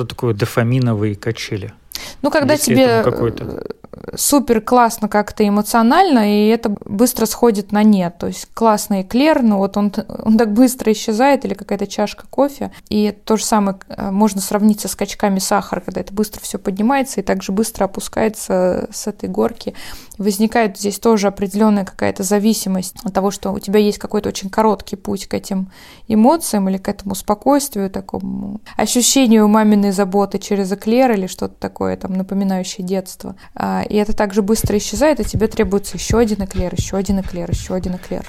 [0.00, 1.74] Что такое дофаминовые качели?
[2.22, 3.04] Ну, когда Есть тебе?
[4.14, 8.18] Супер классно как-то эмоционально, и это быстро сходит на нет.
[8.18, 12.72] То есть классный эклер, но вот он, он так быстро исчезает, или какая-то чашка кофе.
[12.88, 17.20] И то же самое э, можно сравнить со скачками сахара, когда это быстро все поднимается
[17.20, 19.74] и также быстро опускается с этой горки.
[20.18, 24.96] Возникает здесь тоже определенная какая-то зависимость от того, что у тебя есть какой-то очень короткий
[24.96, 25.70] путь к этим
[26.08, 32.12] эмоциям или к этому спокойствию, такому ощущению маминой заботы через эклер или что-то такое там
[32.12, 33.36] напоминающее детство.
[33.90, 37.74] И это также быстро исчезает, и тебе требуется еще один эклер, еще один эклер, еще
[37.74, 38.24] один эклер.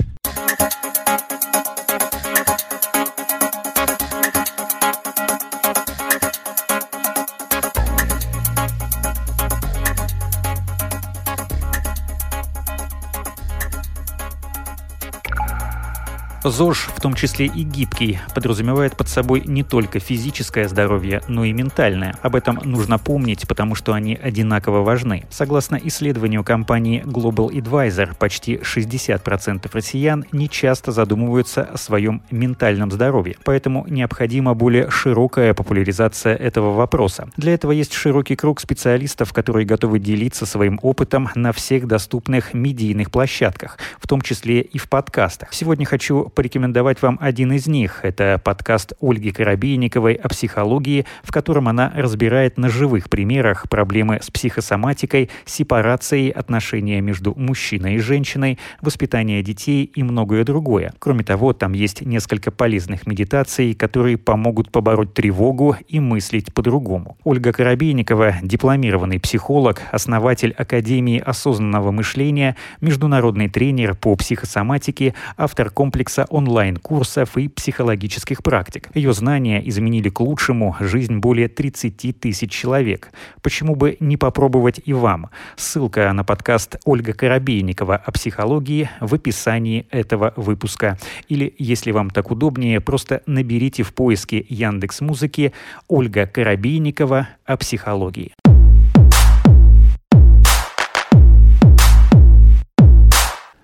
[16.43, 21.53] ЗОЖ, в том числе и гибкий, подразумевает под собой не только физическое здоровье, но и
[21.53, 22.15] ментальное.
[22.23, 25.25] Об этом нужно помнить, потому что они одинаково важны.
[25.29, 33.35] Согласно исследованию компании Global Advisor, почти 60% россиян не часто задумываются о своем ментальном здоровье.
[33.43, 37.29] Поэтому необходима более широкая популяризация этого вопроса.
[37.37, 43.11] Для этого есть широкий круг специалистов, которые готовы делиться своим опытом на всех доступных медийных
[43.11, 45.53] площадках, в том числе и в подкастах.
[45.53, 47.99] Сегодня хочу порекомендовать вам один из них.
[48.03, 54.31] Это подкаст Ольги Коробейниковой о психологии, в котором она разбирает на живых примерах проблемы с
[54.31, 60.93] психосоматикой, сепарацией отношения между мужчиной и женщиной, воспитание детей и многое другое.
[60.99, 67.17] Кроме того, там есть несколько полезных медитаций, которые помогут побороть тревогу и мыслить по-другому.
[67.23, 76.25] Ольга Коробейникова– дипломированный психолог, основатель Академии осознанного мышления, международный тренер по психосоматике, автор комплекса комплекса
[76.29, 78.89] онлайн-курсов и психологических практик.
[78.93, 83.11] Ее знания изменили к лучшему жизнь более 30 тысяч человек.
[83.41, 85.29] Почему бы не попробовать и вам?
[85.55, 90.97] Ссылка на подкаст Ольга Коробейникова о психологии в описании этого выпуска.
[91.29, 95.53] Или, если вам так удобнее, просто наберите в поиске Яндекс Музыки
[95.87, 98.31] Ольга Коробейникова о психологии.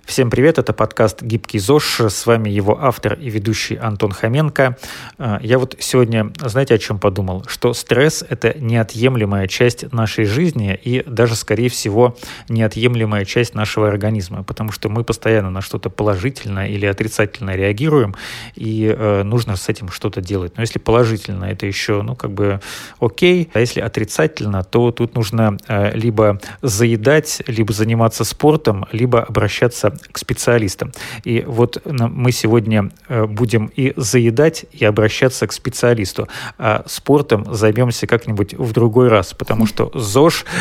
[0.08, 4.78] Всем привет, это подкаст «Гибкий ЗОЖ», с вами его автор и ведущий Антон Хоменко.
[5.18, 7.44] А, я вот сегодня, знаете, о чем подумал?
[7.48, 12.16] Что стресс– это неотъемлемая часть нашей жизни и даже, скорее всего,
[12.48, 18.16] неотъемлемая часть нашего организма, потому что мы постоянно на что-то положительное или отрицательное реагируем,
[18.56, 20.54] и э, нужно с этим что-то делать.
[20.56, 22.62] Но если положительно, это еще, ну, как бы
[23.02, 29.97] окей, а если отрицательно, то тут нужно э, либо заедать, либо заниматься спортом, либо обращаться
[30.12, 30.92] к специалистам.
[31.24, 36.28] И вот мы сегодня э, будем и заедать, и обращаться к специалисту.
[36.58, 40.46] А спортом займемся как-нибудь в другой раз, потому что ЗОЖ–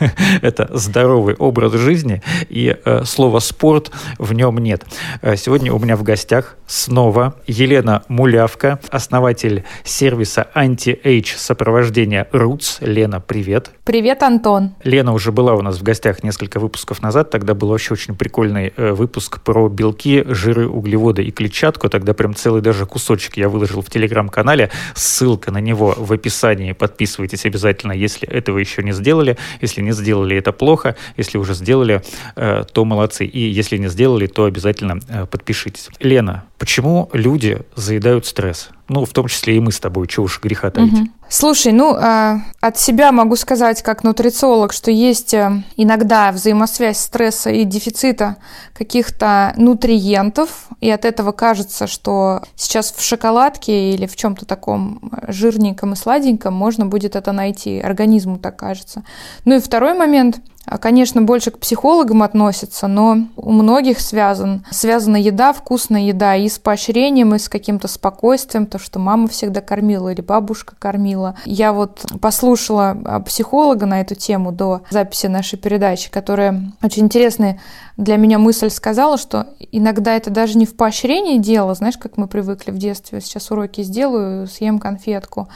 [0.42, 4.84] это здоровый образ жизни, и э, слова «спорт» в нем нет.
[5.22, 12.78] Э, сегодня у меня в гостях снова Елена Мулявка, основатель сервиса anti-age сопровождения Roots.
[12.80, 13.70] Лена, привет.
[13.88, 14.74] Привет, Антон.
[14.84, 18.68] Лена уже была у нас в гостях несколько выпусков назад, тогда был вообще очень прикольный
[18.76, 21.88] Э, выпуск про белки, жиры, углеводы и клетчатку.
[21.88, 24.70] Тогда прям целый даже кусочек я выложил в телеграм-канале.
[24.94, 26.72] Ссылка на него в описании.
[26.72, 29.36] Подписывайтесь обязательно, если этого еще не сделали.
[29.60, 30.94] Если не сделали, это плохо.
[31.16, 32.02] Если уже сделали,
[32.36, 33.26] э, то молодцы.
[33.26, 35.88] И если не сделали, то обязательно э, подпишитесь.
[35.98, 38.70] Лена, почему люди заедают стресс?
[38.88, 40.92] Ну, в том числе и мы с тобой, чего уж греха таить.
[40.92, 41.08] Угу.
[41.28, 47.50] Слушай, ну, э, от себя могу сказать, как нутрициолог, что есть э, иногда взаимосвязь стресса
[47.50, 48.36] и дефицита
[48.72, 55.92] каких-то нутриентов, и от этого кажется, что сейчас в шоколадке или в чем-то таком жирненьком
[55.92, 57.80] и сладеньком можно будет это найти.
[57.80, 59.04] Организму так кажется.
[59.44, 60.40] Ну и второй момент–
[60.76, 66.58] конечно, больше к психологам относится, но у многих связан, связана еда, вкусная еда и с
[66.58, 71.36] поощрением, и с каким-то спокойствием, то, что мама всегда кормила или бабушка кормила.
[71.46, 77.60] Я вот послушала а, психолога на эту тему до записи нашей передачи, которая очень интересная
[77.98, 82.28] для меня мысль сказала, что иногда это даже не в поощрении дело, знаешь, как мы
[82.28, 85.48] привыкли в детстве, сейчас уроки сделаю, съем конфетку,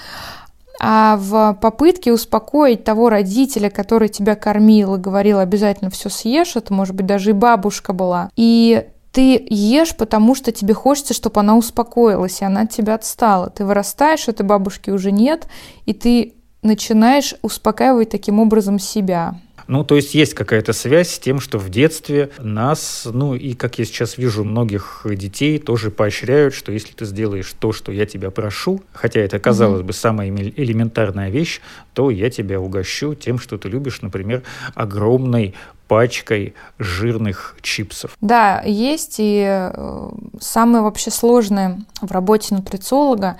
[0.84, 6.74] а в попытке успокоить того родителя, который тебя кормил и говорил обязательно все съешь, это
[6.74, 11.56] может быть даже и бабушка была, и ты ешь, потому что тебе хочется, чтобы она
[11.56, 13.50] успокоилась, и она от тебя отстала.
[13.50, 15.46] Ты вырастаешь, этой бабушки уже нет,
[15.84, 19.36] и ты начинаешь успокаивать таким образом себя.
[19.66, 23.78] Ну, то есть есть какая-то связь с тем, что в детстве нас, ну и как
[23.78, 28.30] я сейчас вижу, многих детей тоже поощряют, что если ты сделаешь то, что я тебя
[28.30, 29.84] прошу, хотя это, казалось mm-hmm.
[29.84, 31.60] бы, самая элементарная вещь,
[31.94, 34.42] то я тебя угощу тем, что ты любишь, например,
[34.74, 35.54] огромной
[35.88, 38.16] пачкой жирных чипсов.
[38.22, 40.10] Да, есть и э,
[40.40, 43.36] самое вообще сложное в работе нутрициолога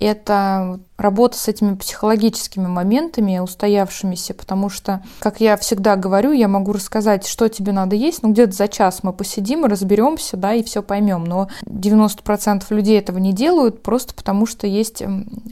[0.00, 6.72] это работа с этими психологическими моментами, устоявшимися, потому что, как я всегда говорю, я могу
[6.72, 10.62] рассказать, что тебе надо есть, ну где-то за час мы посидим и разберемся, да, и
[10.62, 11.24] все поймем.
[11.24, 15.02] Но 90% людей этого не делают просто потому, что есть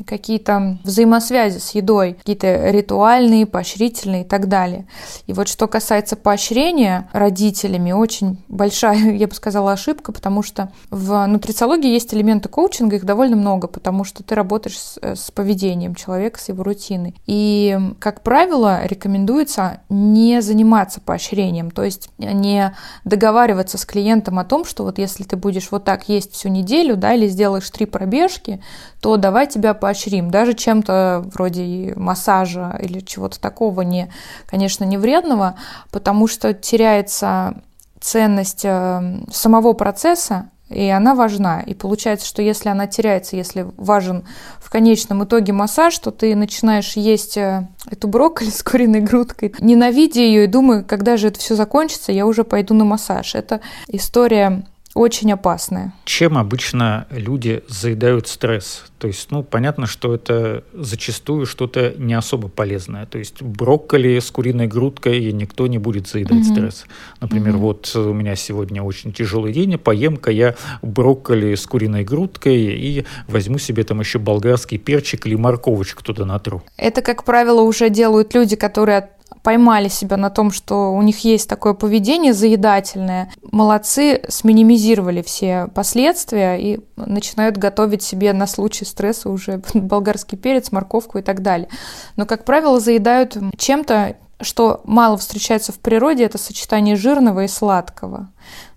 [0.07, 4.87] какие-то взаимосвязи с едой, какие-то ритуальные, поощрительные и так далее.
[5.27, 11.27] И вот что касается поощрения родителями, очень большая, я бы сказала, ошибка, потому что в
[11.27, 16.39] нутрициологии есть элементы коучинга, их довольно много, потому что ты работаешь с, с поведением человека,
[16.39, 17.17] с его рутиной.
[17.27, 22.73] И, как правило, рекомендуется не заниматься поощрением, то есть не
[23.05, 26.97] договариваться с клиентом о том, что вот если ты будешь вот так есть всю неделю,
[26.97, 28.63] да, или сделаешь три пробежки,
[29.01, 30.31] то давай тебя поощрим.
[30.31, 34.13] Даже чем-то вроде массажа или чего-то такого, не,
[34.47, 35.57] конечно, не вредного,
[35.91, 37.57] потому что теряется
[38.01, 41.61] ценность э, самого процесса, и она важна.
[41.61, 44.25] И получается, что если она теряется, если важен
[44.59, 50.21] в конечном итоге массаж, то ты начинаешь есть э, эту брокколи с куриной грудкой, ненавидя
[50.21, 53.35] ее и думаю, когда же это все закончится, я уже пойду на массаж.
[53.35, 55.95] Это история очень опасная.
[56.05, 58.85] Чем обычно люди заедают стресс?
[58.99, 63.07] То есть, ну, понятно, что это зачастую что-то не особо полезное.
[63.07, 66.53] То есть брокколи с куриной грудкой никто не будет заедать mm-hmm.
[66.53, 66.85] стресс.
[67.21, 67.59] Например, mm-hmm.
[67.59, 73.59] вот у меня сегодня очень тяжелый день, поем-ка я брокколи с куриной грудкой и возьму
[73.59, 76.63] себе там еще болгарский перчик или морковочку туда натру.
[76.77, 79.11] Это, как правило, уже делают люди, которые
[79.43, 86.57] поймали себя на том, что у них есть такое поведение заедательное, молодцы, сминимизировали все последствия
[86.57, 91.69] и начинают готовить себе на случай стресса уже болгарский перец, морковку и так далее.
[92.17, 98.29] Но, как правило, заедают чем-то, что мало встречается в природе, это сочетание жирного и сладкого.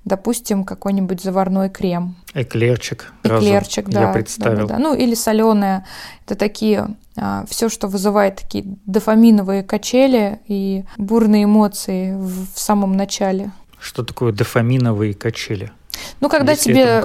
[0.03, 2.15] Допустим, какой-нибудь заварной крем.
[2.33, 3.12] Эклерчик.
[3.23, 4.01] Эклерчик, да.
[4.01, 4.67] Я представил.
[4.67, 4.79] Да, да, да.
[4.79, 5.85] Ну, или соленое.
[6.25, 12.95] Это такие а, все, что вызывает такие дофаминовые качели и бурные эмоции в, в самом
[12.95, 13.51] начале.
[13.79, 15.71] Что такое дофаминовые качели?
[16.19, 17.01] Ну, когда Если тебе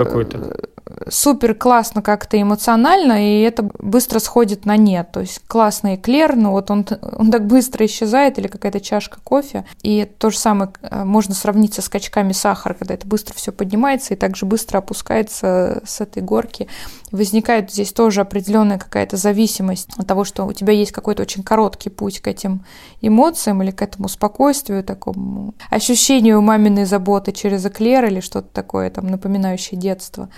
[1.08, 5.12] супер классно как-то эмоционально, и это быстро сходит на нет.
[5.12, 9.64] То есть классный эклер, но вот он, он так быстро исчезает, или какая-то чашка кофе.
[9.82, 14.14] И то же самое э, можно сравнить со скачками сахара, когда это быстро все поднимается
[14.14, 16.69] и также быстро опускается с этой горки.
[17.10, 21.90] Возникает здесь тоже определенная какая-то зависимость от того, что у тебя есть какой-то очень короткий
[21.90, 22.64] путь к этим
[23.00, 29.08] эмоциям или к этому спокойствию, такому ощущению маминой заботы через эклер или что-то такое, там,
[29.08, 30.28] напоминающее детство.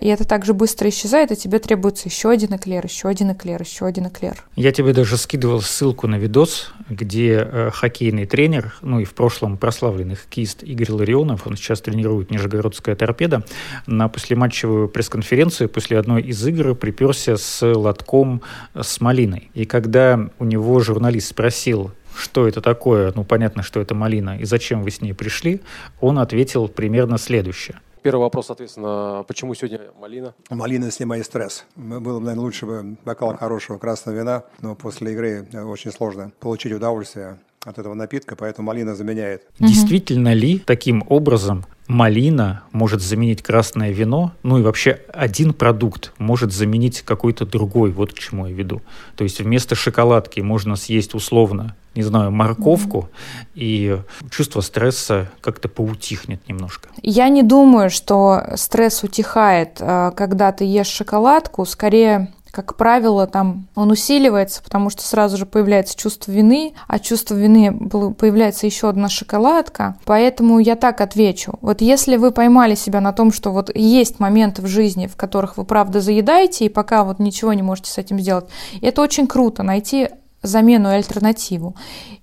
[0.00, 3.86] И это также быстро исчезает, и тебе требуется еще один эклер, еще один эклер, еще
[3.86, 4.44] один эклер.
[4.56, 9.56] Я тебе даже скидывал ссылку на видос, где э, хоккейный тренер, ну и в прошлом
[9.56, 13.44] прославленный хоккеист Игорь Ларионов, он сейчас тренирует Нижегородская торпеда,
[13.86, 18.42] на послематчевую пресс-конференцию после одной из игр приперся с лотком
[18.74, 19.50] с малиной.
[19.54, 24.44] И когда у него журналист спросил, что это такое, ну понятно, что это малина, и
[24.44, 25.60] зачем вы с ней пришли,
[26.00, 27.80] он ответил примерно следующее.
[28.02, 30.34] Первый вопрос, соответственно, почему сегодня малина?
[30.50, 31.64] Малина снимает стресс.
[31.76, 36.72] Было бы, наверное, лучше бы бокал хорошего красного вина, но после игры очень сложно получить
[36.72, 39.42] удовольствие от этого напитка, поэтому малина заменяет.
[39.58, 46.52] Действительно ли таким образом малина может заменить красное вино, ну и вообще один продукт может
[46.52, 48.82] заменить какой-то другой, вот к чему я веду.
[49.16, 53.08] То есть вместо шоколадки можно съесть условно, не знаю, морковку,
[53.54, 53.98] и
[54.30, 56.90] чувство стресса как-то поутихнет немножко.
[57.02, 63.68] Я не думаю, что стресс утихает, а, когда ты ешь шоколадку, скорее как правило, там
[63.74, 69.08] он усиливается, потому что сразу же появляется чувство вины, а чувство вины появляется еще одна
[69.08, 69.96] шоколадка.
[70.04, 71.54] Поэтому я так отвечу.
[71.60, 75.56] Вот если вы поймали себя на том, что вот есть моменты в жизни, в которых
[75.56, 78.46] вы правда заедаете, и пока вот ничего не можете с этим сделать,
[78.80, 80.08] это очень круто, найти
[80.42, 81.74] замену и альтернативу.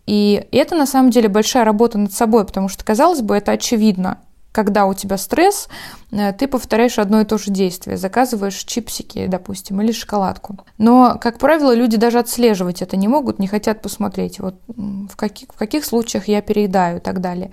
[0.07, 4.19] И это на самом деле большая работа над собой, потому что, казалось бы, это очевидно
[4.55, 5.67] когда у тебя стресс,
[6.11, 10.57] э, ты повторяешь одно и то же действие, заказываешь чипсики, допустим, или шоколадку.
[10.77, 15.49] Но, как правило, люди даже отслеживать это не могут, не хотят посмотреть, вот в каких,
[15.49, 17.51] в каких случаях я переедаю и так далее.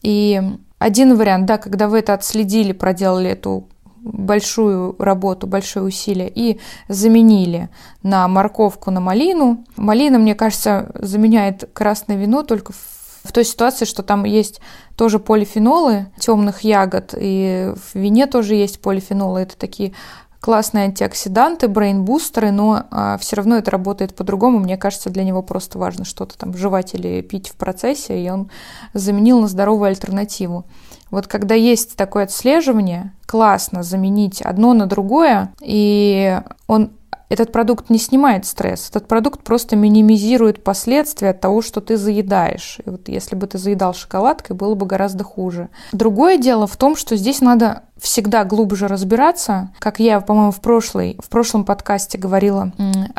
[0.00, 0.40] И
[0.78, 3.68] один вариант, да, когда вы это отследили, проделали эту
[4.00, 7.68] большую работу, большое усилие и заменили
[8.02, 9.66] на морковку, на малину.
[9.76, 12.97] Малина, мне кажется, заменяет красное вино только в
[13.28, 14.60] в той ситуации, что там есть
[14.96, 19.40] тоже полифенолы темных ягод, и в вине тоже есть полифенолы.
[19.40, 19.92] Это такие
[20.40, 24.60] классные антиоксиданты, brain-booster ы, но а, все равно это работает по-другому.
[24.60, 28.50] Мне кажется, для него просто важно что-то там жевать или пить в процессе, и он
[28.94, 30.64] заменил на здоровую альтернативу.
[31.10, 36.92] Вот когда есть такое отслеживание, классно заменить одно на другое, и он
[37.28, 42.78] этот продукт не снимает стресс, этот продукт просто минимизирует последствия от того, что ты заедаешь.
[42.84, 45.68] И вот если бы ты заедал шоколадкой, было бы гораздо хуже.
[45.92, 51.18] Другое дело в том, что здесь надо всегда глубже разбираться, как я, по-моему, в, прошлой,
[51.22, 52.72] в прошлом подкасте говорила,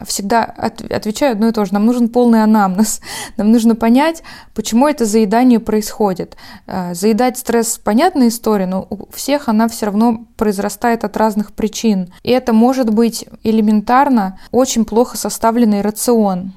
[0.05, 1.73] всегда от, отвечаю одно и то же.
[1.73, 3.01] Нам нужен полный анамнез.
[3.37, 6.37] Нам нужно понять, почему это заедание происходит.
[6.67, 12.13] Э, заедать стресс– понятная история, но у всех она все равно произрастает от разных причин.
[12.23, 16.53] И это может быть элементарно очень плохо составленный рацион.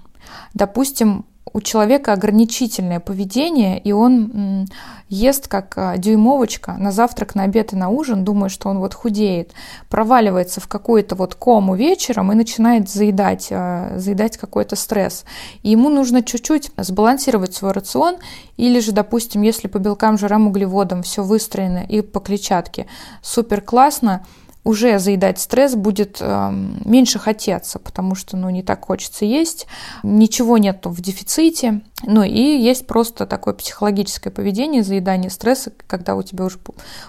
[0.55, 4.66] Допустим, у человека ограничительное поведение, и он
[5.08, 8.94] ест как а, дюймовочка на завтрак, на обед и на ужин, думая, что он вот
[8.94, 9.52] худеет,
[9.90, 15.25] проваливается в какую-то вот кому вечером и начинает заедать, а, заедать какой-то стресс.
[15.62, 18.16] И ему нужно чуть-чуть сбалансировать свой рацион,
[18.56, 22.87] или же, допустим, если по белкам, жирам, углеводам все выстроено и по клетчатке.
[23.20, 24.25] Супер классно,
[24.64, 26.50] уже заедать стресс будет э,
[26.85, 29.66] меньше хотеться, потому что ну, не так хочется есть,
[30.04, 31.81] ничего нету в дефиците.
[32.04, 36.59] Ну и есть просто такое психологическое поведение, заедание стресса, когда у тебя уже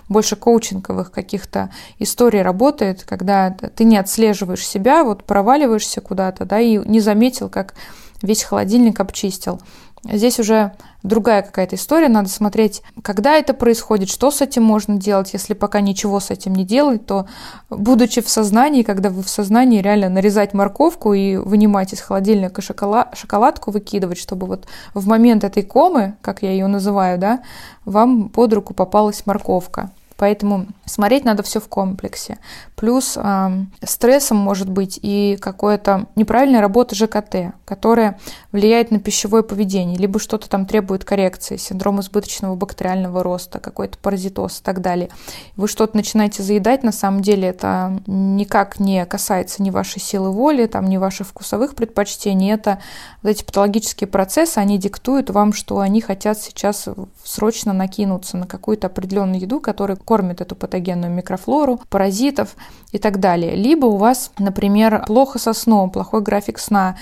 [0.09, 1.69] больше коучинговых каких-то
[1.99, 7.75] историй работает, когда ты не отслеживаешь себя, вот проваливаешься куда-то, да, и не заметил, как
[8.23, 9.61] весь холодильник обчистил.
[10.03, 15.33] Здесь уже другая какая-то история, надо смотреть, когда это происходит, что с этим можно делать.
[15.33, 17.27] Если пока ничего с этим не делать, то,
[17.69, 23.15] будучи в сознании, когда вы в сознании, реально нарезать морковку и вынимать из холодильника шоколад,
[23.17, 27.41] шоколадку, выкидывать, чтобы вот в момент этой комы, как я ее называю, да,
[27.85, 29.91] вам под руку попалась морковка.
[30.23, 32.37] Поэтому смотреть надо все в комплексе.
[32.77, 33.49] Плюс э,
[33.83, 38.17] стрессом может быть и какая-то неправильная работа ЖКТ, которая
[38.53, 44.61] влияет на пищевое поведение, либо что-то там требует коррекции, синдром избыточного бактериального роста, какой-то паразитоз
[44.61, 45.09] и так далее.
[45.57, 50.67] Вы что-то начинаете заедать, на самом деле это никак не касается ни вашей силы воли,
[50.67, 52.53] там, ни ваших вкусовых предпочтений.
[52.53, 52.79] Это
[53.23, 56.87] вот эти патологические процессы, они диктуют вам, что они хотят сейчас
[57.25, 62.55] срочно накинуться на какую-то определенную еду, которая кормит эту патогенную микрофлору, паразитов
[62.91, 63.55] и так далее.
[63.55, 66.97] Либо у вас, например, плохо со сном, плохой график сна.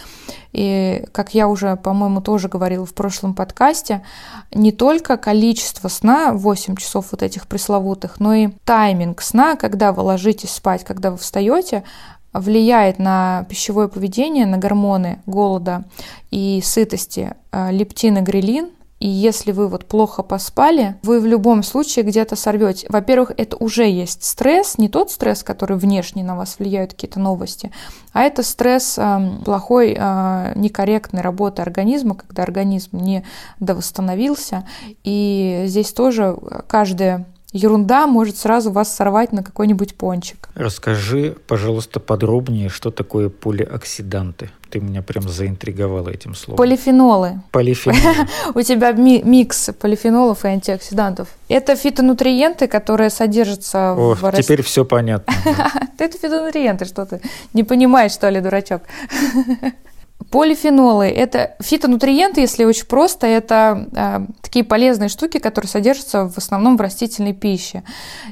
[0.53, 4.01] И, как я уже, по-моему, тоже говорила в прошлом подкасте,
[4.53, 10.03] не только количество сна, 8 часов вот этих пресловутых, но и тайминг сна, когда вы
[10.03, 11.84] ложитесь спать, когда вы встаете,
[12.32, 15.84] влияет на пищевое поведение, на гормоны голода
[16.30, 18.70] и сытости э, лептин и грелин,
[19.01, 22.86] и если вы вот плохо поспали, вы в любом случае где-то сорвете.
[22.88, 27.72] Во-первых, это уже есть стресс, не тот стресс, который внешне на вас влияют какие-то новости,
[28.13, 33.25] а это стресс э, плохой, э, некорректной работы организма, когда организм не
[33.60, 34.67] довосстановился.
[35.03, 40.50] И здесь тоже каждая ерунда может сразу вас сорвать на какой-нибудь пончик.
[40.55, 44.50] Расскажи, пожалуйста, подробнее, что такое полиоксиданты.
[44.70, 46.58] Ты меня прям заинтриговала этим словом.
[46.58, 47.41] Полифенолы.
[47.51, 48.27] Полифенолы.
[48.55, 51.27] У тебя микс полифенолов и антиоксидантов.
[51.50, 54.31] Это фитонутриенты, которые содержатся О, в...
[54.31, 55.34] теперь все понятно.
[55.98, 57.22] Это фитонутриенты, что ты
[57.53, 58.84] не понимаешь, что ли, дурачок?
[60.29, 66.77] Полифенолы– это фитонутриенты, если очень просто, это э, такие полезные штуки, которые содержатся в основном
[66.77, 67.83] в растительной пище.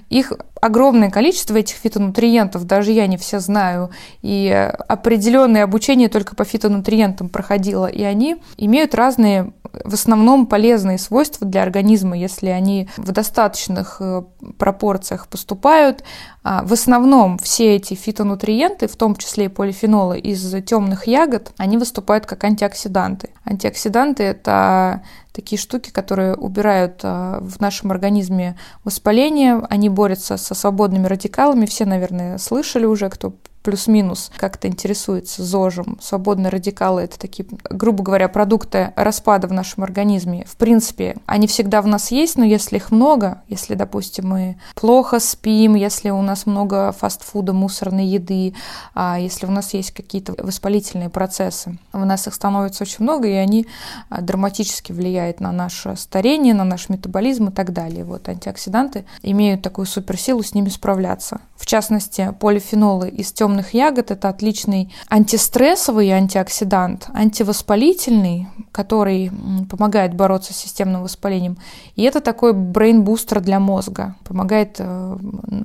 [0.09, 3.89] Их огромное количество этих фитонутриентов, даже я не все знаю,
[4.21, 9.53] и определенное обучение только по фитонутриентам проходило, и они имеют разные
[9.83, 14.23] в основном полезные свойства для организма, если они в достаточных э,
[14.57, 16.03] пропорциях поступают.
[16.43, 21.77] А, в основном все эти фитонутриенты, в том числе и полифенолы из темных ягод, они
[21.79, 23.29] выступают как антиоксиданты.
[23.45, 31.07] Антиоксиданты– это такие штуки, которые убирают а, в нашем организме воспаление, они борются со свободными
[31.07, 31.65] радикалами.
[31.65, 35.97] Все, наверное, слышали уже, кто плюс-минус как-то интересуется ЗОЖем.
[36.01, 40.45] Свободные радикалы– это такие, грубо говоря, продукты распада в нашем организме.
[40.47, 45.19] В принципе, они всегда в нас есть, но если их много, если, допустим, мы плохо
[45.19, 48.53] спим, если у нас много фастфуда, мусорной еды,
[48.95, 53.33] а если у нас есть какие-то воспалительные процессы, у нас их становится очень много, и
[53.33, 53.67] они
[54.09, 58.03] а, драматически влияют на наше старение, на наш метаболизм и так далее.
[58.03, 61.41] Вот антиоксиданты имеют такую суперсилу с ними справляться.
[61.55, 64.11] В частности, полифенолы из темных темных ягод.
[64.11, 69.31] Это отличный антистрессовый антиоксидант, антивоспалительный, который
[69.69, 71.57] помогает бороться с системным воспалением.
[71.95, 75.17] И это такой brain-booster для мозга, помогает э,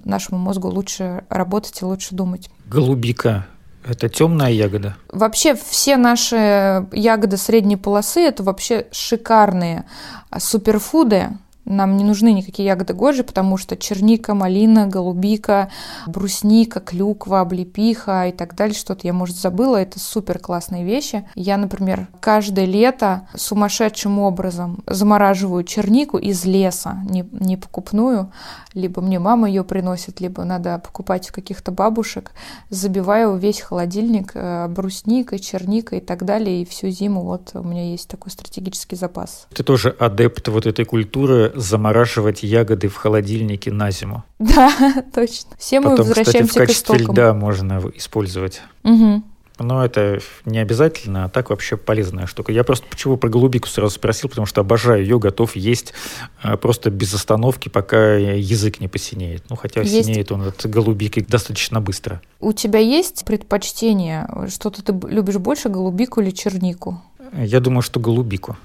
[0.04, 2.50] нашему мозгу лучше работать и лучше думать.
[2.66, 3.46] Голубика
[3.86, 4.96] это темная ягода?
[5.12, 9.84] Вообще все наши ягоды средней полосы это вообще шикарные
[10.38, 11.28] суперфуды,
[11.64, 15.70] нам не нужны никакие ягоды годжи, потому что черника, малина, голубика,
[16.06, 21.26] брусника, клюква, облепиха и так далее, что-то я, может, забыла, это супер классные вещи.
[21.34, 28.30] Я, например, каждое лето сумасшедшим образом замораживаю чернику из леса, не, не покупную,
[28.74, 32.32] либо мне мама ее приносит, либо надо покупать у каких-то бабушек,
[32.70, 37.90] забиваю весь холодильник э, брусникой, черникой и так далее, и всю зиму вот у меня
[37.90, 39.46] есть такой стратегический запас.
[39.54, 44.24] Ты тоже адепт вот этой культуры замораживать ягоды в холодильнике на зиму.
[44.38, 44.70] Да,
[45.14, 45.50] точно.
[45.58, 47.14] Все мы Потом, возвращаемся кстати, в качестве к истокам.
[47.14, 48.62] льда можно использовать.
[48.84, 49.22] Угу.
[49.58, 52.50] Но это не обязательно, а так вообще полезная штука.
[52.50, 55.94] Я просто почему про голубику сразу спросил, потому что обожаю ее, готов есть
[56.42, 59.44] а, просто без остановки, пока язык не посинеет.
[59.48, 60.06] Ну, хотя есть.
[60.06, 62.20] синеет он от голубики достаточно быстро.
[62.40, 64.28] У тебя есть предпочтение?
[64.48, 67.00] Что-то ты любишь больше, голубику или чернику?
[67.32, 68.56] Я думаю, что голубику.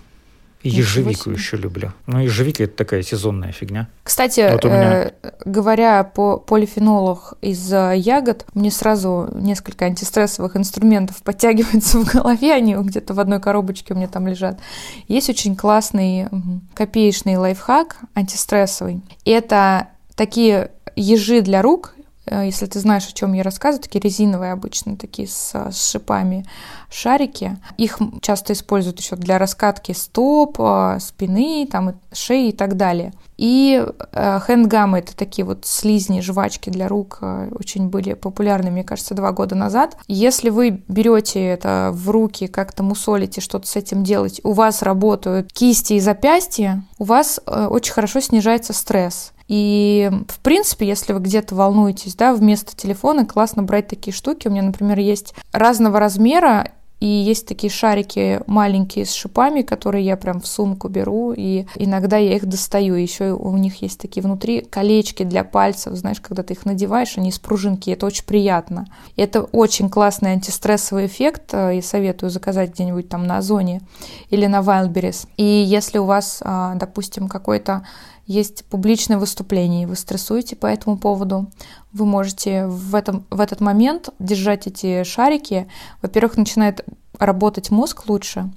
[0.61, 1.93] Ежевику еще люблю.
[2.05, 3.87] Ну, ежевика это такая сезонная фигня.
[4.03, 5.11] Кстати, вот меня...
[5.21, 12.75] э, говоря по полифенолах из ягод, мне сразу несколько антистрессовых инструментов подтягиваются в голове, они
[12.75, 14.59] где-то в одной коробочке у меня там лежат.
[15.07, 16.27] Есть очень классный
[16.73, 19.01] копеечный лайфхак антистрессовый.
[19.25, 21.93] Это такие ежи для рук,
[22.29, 26.45] Э, если ты знаешь, о чем я рассказываю, такие резиновые обычно, такие с, с шипами
[26.91, 27.57] шарики.
[27.77, 33.13] Их часто используют еще для раскатки стоп, э, спины, там, шеи и так далее.
[33.37, 39.15] И э, хэндгамы— это такие вот слизни, жвачки для рук, очень были популярны, мне кажется,
[39.15, 39.97] два года назад.
[40.07, 45.53] Если вы берете это в руки, как-то мусолите, что-то с этим делать, у вас работают
[45.53, 49.31] кисти и запястья, у вас очень хорошо снижается стресс.
[49.47, 54.47] И, в принципе, если вы где-то волнуетесь, да, вместо телефона классно брать такие штуки.
[54.47, 60.17] У меня, например, есть разного размера и есть такие шарики маленькие с шипами, которые я
[60.17, 62.95] прям в сумку беру, и иногда я их достаю.
[62.95, 67.29] Еще у них есть такие внутри колечки для пальцев, знаешь, когда ты их надеваешь, они
[67.29, 68.87] из пружинки, это очень приятно.
[69.15, 73.81] И это очень классный антистрессовый эффект, э, и советую заказать где-нибудь там на Озоне
[74.29, 75.27] или на Wildberries.
[75.37, 77.83] И если у вас, а, допустим, какой-то
[78.29, 81.49] есть публичное выступление, и вы стрессуете по этому поводу,
[81.91, 85.67] вы можете в, этом, в этот момент держать эти шарики.
[86.03, 86.85] Во-первых, начинает
[87.17, 88.51] работать мозг лучше,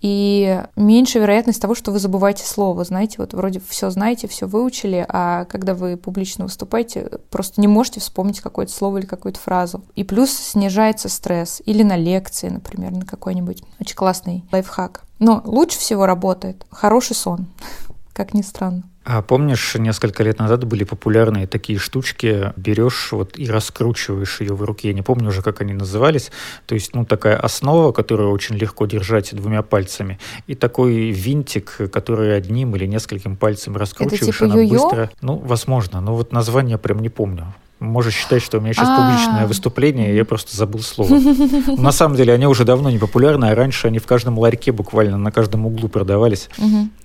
[0.00, 2.84] и меньше вероятность того, что вы забываете слово.
[2.84, 7.98] Знаете, вот вроде все знаете, все выучили, а когда вы публично выступаете, просто не можете
[7.98, 9.82] вспомнить какое-то слово или какую-то фразу.
[9.96, 11.60] И плюс снижается стресс.
[11.66, 15.02] Или на лекции, например, на какой-нибудь очень классный лайфхак.
[15.18, 17.48] Но лучше всего работает хороший сон,
[18.12, 18.84] как ни странно.
[19.10, 24.62] А помнишь, несколько лет назад были популярные такие штучки, берешь вот и раскручиваешь ее в
[24.62, 26.30] руке, я не помню уже, как они назывались,
[26.66, 32.36] то есть, ну, такая основа, которую очень легко держать двумя пальцами, и такой винтик, который
[32.36, 35.10] одним или нескольким пальцем раскручиваешь, Это типа она быстро...
[35.22, 37.54] Ну, возможно, но вот название прям не помню.
[37.80, 41.14] Можешь считать, что у меня сейчас публичное выступление, я просто забыл слово.
[41.76, 45.16] На самом деле они уже давно не популярны, а раньше они в каждом ларьке буквально
[45.16, 46.48] на каждом углу продавались.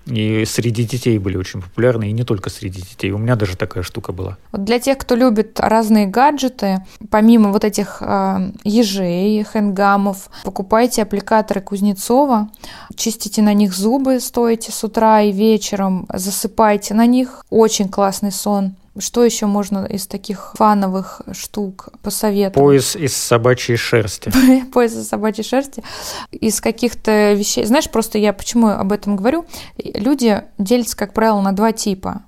[0.05, 3.11] И среди детей были очень популярны, и не только среди детей.
[3.11, 4.37] У меня даже такая штука была.
[4.51, 11.61] Вот для тех, кто любит разные гаджеты, помимо вот этих э, ежей, хэндгамов, покупайте аппликаторы
[11.61, 12.49] Кузнецова,
[12.95, 17.45] чистите на них зубы, стоите с утра и вечером, засыпайте на них.
[17.49, 18.75] Очень классный сон.
[18.97, 22.63] Что еще можно из таких фановых штук посоветовать?
[22.63, 24.31] Пояс из собачьей шерсти.
[24.73, 25.83] Пояс из собачьей шерсти.
[26.31, 27.65] Из каких-то вещей.
[27.65, 29.45] Знаешь, просто я почему об этом говорю?
[29.77, 32.21] Люди делятся, как правило, на два типа.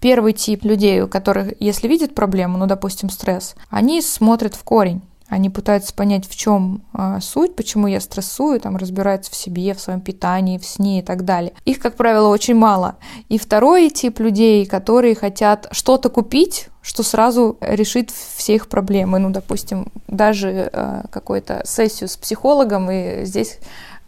[0.00, 5.02] Первый тип людей, у которых, если видят проблему, ну, допустим, стресс, они смотрят в корень.
[5.28, 9.80] Они пытаются понять, в чем э, суть, почему я стрессую, там разбираются в себе, в
[9.80, 11.52] своем питании, в сне и так далее.
[11.64, 12.96] Их, как правило, очень мало.
[13.28, 19.18] И второй тип людей, которые хотят что-то купить, что сразу решит все их проблемы.
[19.18, 23.58] Ну, допустим, даже э, какую-то сессию с психологом, и здесь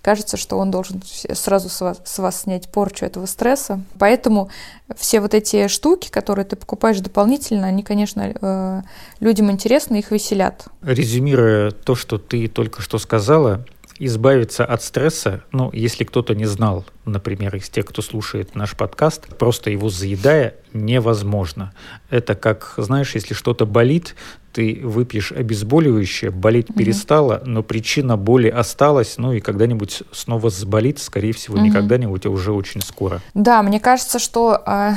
[0.02, 3.80] кажется, что он должен сразу с вас, с вас снять порчу этого стресса.
[3.98, 4.50] Поэтому
[4.96, 8.82] все вот эти штуки, которые ты покупаешь дополнительно, они, конечно, э,
[9.20, 10.66] людям интересны, их веселят.
[10.82, 13.64] Резюмируя то, что ты только что сказала,
[14.00, 19.26] избавиться от стресса, ну, если кто-то не знал, например, из тех, кто слушает наш подкаст,
[19.36, 21.74] просто его заедая невозможно.
[22.08, 24.16] Это как, знаешь, если что-то болит,
[24.52, 26.78] ты выпьешь обезболивающее, болеть угу.
[26.78, 31.64] перестало, но причина боли осталась, ну и когда-нибудь снова заболит, скорее всего, угу.
[31.64, 33.20] не когда-нибудь, а уже очень скоро.
[33.34, 34.92] Да, мне кажется, что э,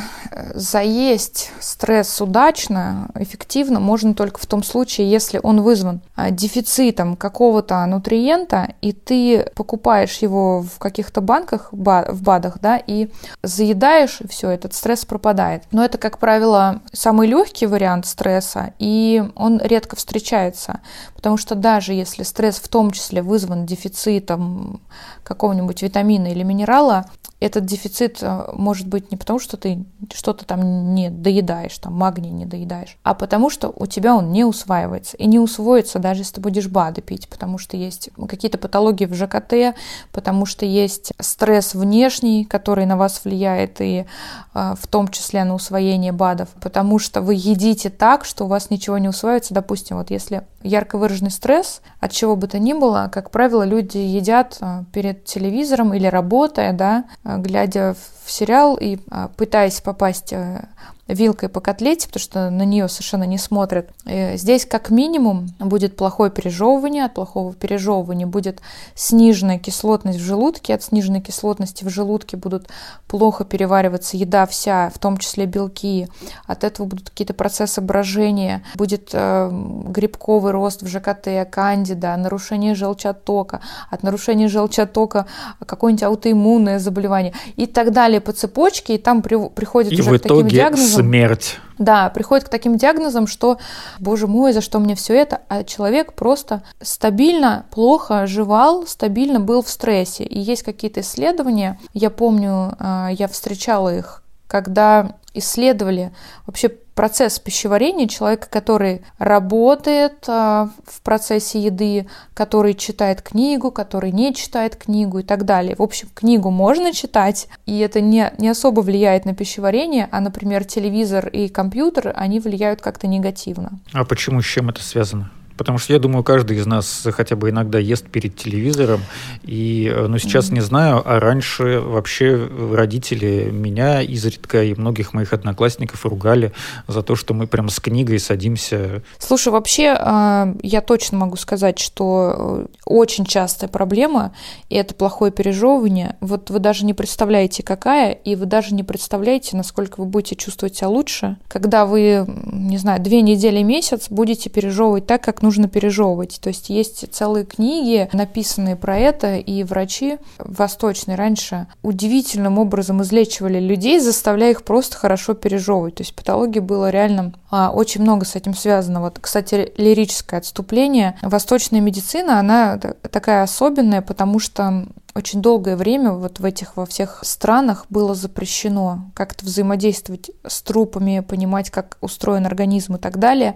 [0.54, 7.86] заесть стресс удачно, эффективно можно только в том случае, если он вызван э, дефицитом какого-то
[7.86, 13.10] нутриента, и ты покупаешь его в каких-то банках, в БАДах, да, и
[13.42, 15.63] заедаешь, и все, этот стресс пропадает.
[15.72, 20.79] Но это, как правило, самый легкий вариант стресса, и он редко встречается,
[21.15, 24.82] потому что даже если стресс в том числе вызван дефицитом
[25.23, 27.06] какого-нибудь витамина или минерала,
[27.43, 32.29] этот дефицит э, может быть не потому, что ты что-то там не доедаешь, там магний
[32.29, 35.17] не доедаешь, а потому что у тебя он не усваивается.
[35.17, 39.13] И не усвоится, даже если ты будешь БАДы пить, потому что есть какие-то патологии в
[39.13, 39.75] ЖКТ,
[40.13, 44.06] потому что есть стресс внешний, который на вас влияет, и
[44.53, 48.69] э, в том числе на усвоение БАДов, потому что вы едите так, что у вас
[48.69, 49.53] ничего не усваивается.
[49.53, 53.97] Допустим, вот если ярко выраженный стресс, от чего бы то ни было, как правило, люди
[53.97, 57.03] едят э, перед телевизором или работая, да,
[57.38, 60.66] глядя в сериал и а, пытаясь попасть э,
[61.08, 63.90] вилкой по котлете, потому что на нее совершенно не смотрят.
[64.06, 68.62] И здесь как минимум будет плохое пережевывание, от плохого пережевывания будет
[68.96, 72.68] сниженная кислотность в желудке, от сниженной кислотности в желудке будут
[73.08, 76.08] плохо перевариваться еда вся, в том числе белки,
[76.48, 83.60] от этого будут какие-то процессы брожения, будет э, грибковый рост в ЖКТ, кандида, нарушение желчатока,
[83.90, 85.26] от нарушения желчатока
[85.66, 90.19] какое-нибудь аутоиммунное заболевание и так далее по цепочке, и там при, приходит и уже в
[90.19, 91.60] к таким диагнозам смерть.
[91.78, 93.58] Да, приходит к таким диагнозам, что,
[93.99, 95.41] боже мой, за что мне все это?
[95.47, 100.23] А человек просто стабильно плохо жевал, стабильно был в стрессе.
[100.23, 106.12] И есть какие-то исследования, я помню, а, я встречала их, когда исследовали
[106.46, 114.34] вообще процесс пищеварения человека, который работает а, в процессе еды, который читает книгу, который не
[114.34, 115.76] читает книгу и так далее.
[115.76, 120.65] В общем, книгу можно читать, и это не, не особо влияет на пищеварение, а, например,
[120.65, 123.80] телевизор и компьютер, они влияют как-то негативно.
[123.93, 125.32] А почему, с чем это связано?
[125.58, 129.02] Потому что я думаю, каждый из нас хотя бы иногда ест перед телевизором.
[129.44, 135.34] И, э, ну, сейчас не знаю, а раньше вообще родители меня изредка и многих моих
[135.34, 136.54] одноклассников ругали
[136.88, 139.04] за то, что мы прям с книгой садимся.
[139.20, 144.34] Слушай, вообще а, я точно могу сказать, что э, очень частая проблема,
[144.70, 146.16] это плохое пережевывание.
[146.20, 150.76] Вот вы даже не представляете, какая, и вы даже не представляете, насколько вы будете чувствовать
[150.76, 156.39] себя лучше, когда вы, не знаю, две недели, месяц будете пережевывать так, как нужно пережевывать.
[156.41, 163.60] То есть есть целые книги, написанные про это, и врачи восточные раньше удивительным образом излечивали
[163.60, 165.95] людей, заставляя их просто хорошо пережевывать.
[165.95, 169.01] То есть патологии было реально а, очень много с этим связано.
[169.01, 171.17] Вот, кстати, лирическое отступление.
[171.21, 177.19] Восточная медицина, она такая особенная, потому что очень долгое время вот в этих во всех
[177.23, 183.56] странах было запрещено как-то взаимодействовать с трупами, понимать, как устроен организм и так далее.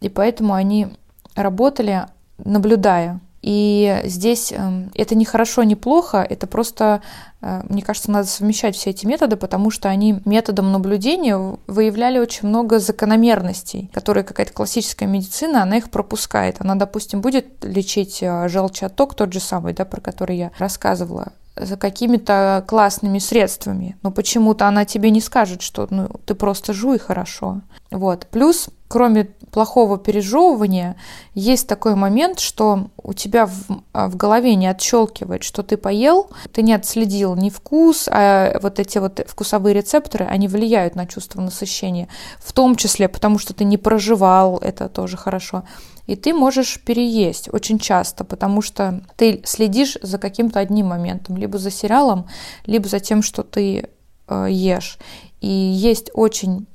[0.00, 0.88] И поэтому они
[1.34, 2.06] работали,
[2.38, 3.20] наблюдая.
[3.42, 7.02] И здесь эм, это не хорошо, не плохо, это просто,
[7.40, 12.48] э, мне кажется, надо совмещать все эти методы, потому что они методом наблюдения выявляли очень
[12.48, 16.60] много закономерностей, которые какая-то классическая медицина, она их пропускает.
[16.60, 21.76] Она, допустим, будет лечить э, желчаток, тот же самый, да, про который я рассказывала, за
[21.76, 27.60] какими-то классными средствами, но почему-то она тебе не скажет, что ну, ты просто жуй хорошо.
[27.90, 28.26] Вот.
[28.30, 30.96] Плюс кроме плохого пережевывания,
[31.34, 33.52] есть такой момент, что у тебя в,
[33.94, 38.78] а, в голове не отщелкивает, что ты поел, ты не отследил ни вкус, а вот
[38.78, 43.64] эти вот вкусовые рецепторы, они влияют на чувство насыщения, в том числе потому, что ты
[43.64, 45.64] не проживал, это тоже хорошо.
[46.06, 51.58] И ты можешь переесть очень часто, потому что ты следишь за каким-то одним моментом, либо
[51.58, 52.26] за сериалом,
[52.66, 53.88] либо за тем, что ты
[54.28, 54.98] э, ешь.
[55.40, 56.66] И есть очень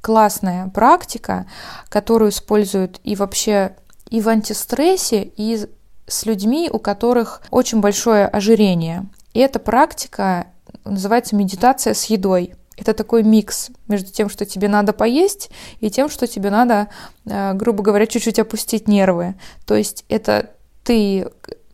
[0.00, 1.46] классная практика,
[1.88, 3.74] которую используют и вообще
[4.08, 5.66] и в антистрессе, и
[6.06, 9.06] с людьми, у которых очень большое ожирение.
[9.34, 10.46] И эта практика
[10.84, 12.54] называется медитация с едой.
[12.76, 16.88] Это такой микс между тем, что тебе надо поесть, и тем, что тебе надо,
[17.24, 19.34] э, грубо говоря, чуть-чуть опустить нервы.
[19.64, 20.50] То есть это
[20.84, 21.30] ты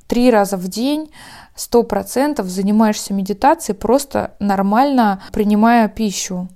[0.07, 1.11] три раза в день
[1.55, 6.49] сто процентов занимаешься медитацией, просто нормально принимая пищу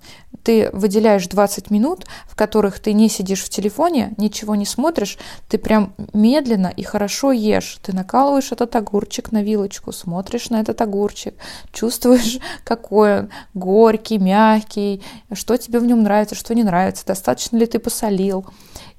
[0.47, 5.59] ты выделяешь 20 минут, в которых ты не сидишь в телефоне, ничего не смотришь, ты
[5.59, 7.79] прям медленно и хорошо ешь.
[7.83, 11.35] Ты накалываешь этот огурчик на вилочку, смотришь на этот огурчик,
[11.73, 17.67] чувствуешь, какой он горький, мягкий, что тебе в нем нравится, что не нравится, достаточно ли
[17.67, 18.47] ты посолил.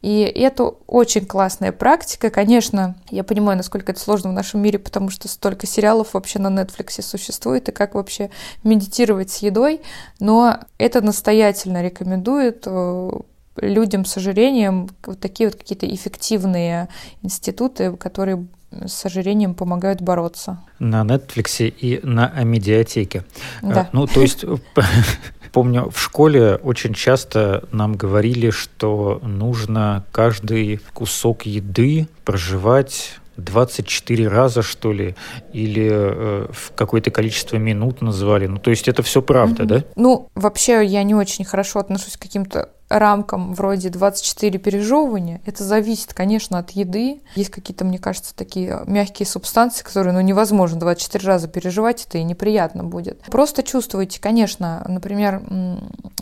[0.02, 2.30] И это очень классная практика.
[2.30, 6.48] Конечно, я понимаю, насколько это сложно в нашем мире, потому что столько сериалов вообще на
[6.48, 8.30] Netflix существует, и как вообще
[8.64, 9.82] медитировать с едой.
[10.20, 13.12] Но это настоятельно рекомендует э,
[13.58, 16.90] людям с ожирением вот такие вот какие-то эффективные
[17.24, 18.46] институты, которые
[18.86, 20.62] с ожирением помогают бороться.
[20.80, 23.24] На Netflix и на медиатеке.
[23.62, 23.84] Да.
[23.84, 24.44] Э, ну, то есть
[25.58, 34.62] Помню, в школе очень часто нам говорили, что нужно каждый кусок еды проживать 24 раза,
[34.62, 35.16] что ли,
[35.54, 38.46] или э, в какое-то количество минут назвали.
[38.46, 39.66] Ну, то есть это все правда, mm-hmm.
[39.66, 39.84] да?
[39.96, 45.42] Ну, вообще я не очень хорошо отношусь к каким-то рамкам вроде 24 пережевывания.
[45.46, 47.22] Это зависит, конечно, от еды.
[47.36, 52.24] Есть какие-то, мне кажется, такие мягкие субстанции, которые ну, невозможно 24 раза переживать, это и
[52.24, 53.22] неприятно будет.
[53.24, 55.42] Просто чувствуете, конечно, например,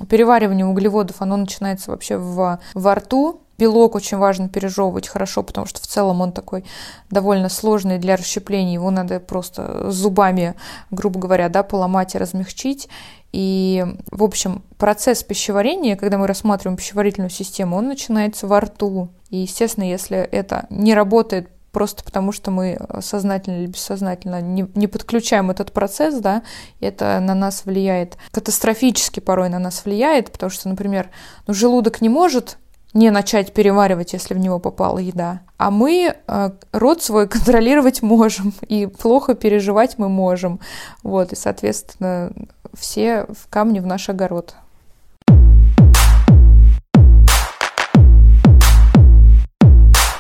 [0.10, 5.82] переваривание углеводов, оно начинается вообще в, во рту, Белок очень важно пережевывать хорошо, потому что
[5.82, 6.66] в целом он такой
[7.10, 8.74] довольно сложный для расщепления.
[8.74, 10.56] Его надо просто зубами,
[10.92, 12.90] грубо говоря, да, поломать и размягчить.
[13.32, 19.10] И, в общем, процесс пищеварения, когда мы рассматриваем пищеварительную систему, он начинается во рту.
[19.30, 24.88] И, естественно, если это не работает просто потому, что мы сознательно или бессознательно не, не
[24.88, 26.44] подключаем этот процесс, да,
[26.80, 31.10] это на нас влияет, катастрофически порой на нас влияет, потому что, например,
[31.48, 32.58] ну, желудок не может
[32.96, 35.42] не начать переваривать, если в него попала еда.
[35.58, 40.60] А мы э, рот свой контролировать можем, и плохо переживать мы можем.
[41.04, 42.32] Вот, и, соответственно,
[42.74, 44.56] все в камни в наш огород.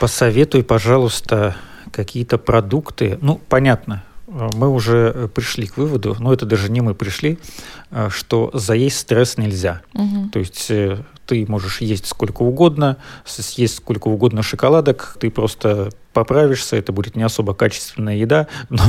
[0.01, 1.55] Посоветуй, пожалуйста,
[1.91, 3.17] какие-то продукты.
[3.21, 7.39] Ну, понятно, мы уже пришли к выводу, но это даже не мы пришли,
[7.91, 9.81] э, что заесть стресс нельзя.
[9.93, 10.29] Угу.
[10.33, 16.77] То есть э, ты можешь есть сколько угодно, съесть сколько угодно шоколадок, ты просто поправишься,
[16.77, 18.81] это будет не особо качественная еда, но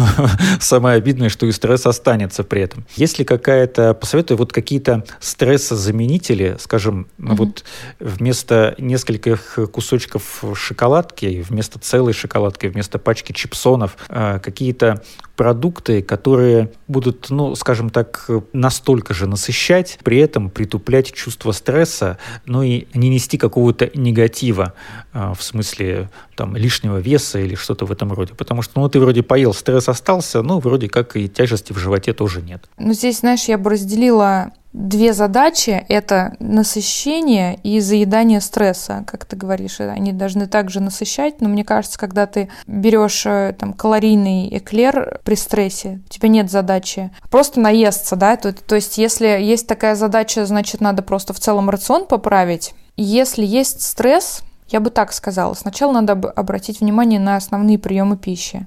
[0.61, 2.87] самое обидное, что и стресс останется при этом.
[2.95, 7.35] Есть ли какая-то, посоветую, вот какие-то стрессозаменители, скажем, угу.
[7.35, 7.65] вот
[7.99, 15.03] вместо нескольких кусочков шоколадки, вместо целой шоколадки, вместо пачки чипсонов, а, какие-то
[15.37, 22.63] продукты, которые будут, ну, скажем так, настолько же насыщать, при этом притуплять чувство стресса, но
[22.63, 24.73] и не нести какого-то негатива,
[25.13, 28.35] а, в смысле там лишнего веса или что-то в этом роде.
[28.35, 32.13] Потому что, ну, ты вроде поел, стресс остался, но вроде как и тяжести в животе
[32.13, 32.69] тоже нет.
[32.79, 39.35] Ну, здесь, знаешь, я бы разделила две задачи– это насыщение и заедание стресса, как ты
[39.35, 39.81] говоришь.
[39.81, 45.35] Они должны также насыщать, но мне кажется, когда ты берешь э, там калорийный эклер при
[45.35, 50.45] стрессе, у тебя нет задачи просто наесться, да, то, то есть если есть такая задача,
[50.45, 52.75] значит, надо просто в целом рацион поправить.
[52.99, 55.55] Если есть стресс, я бы так сказала.
[55.55, 58.67] Сначала надо обратить внимание на основные приемы пищи.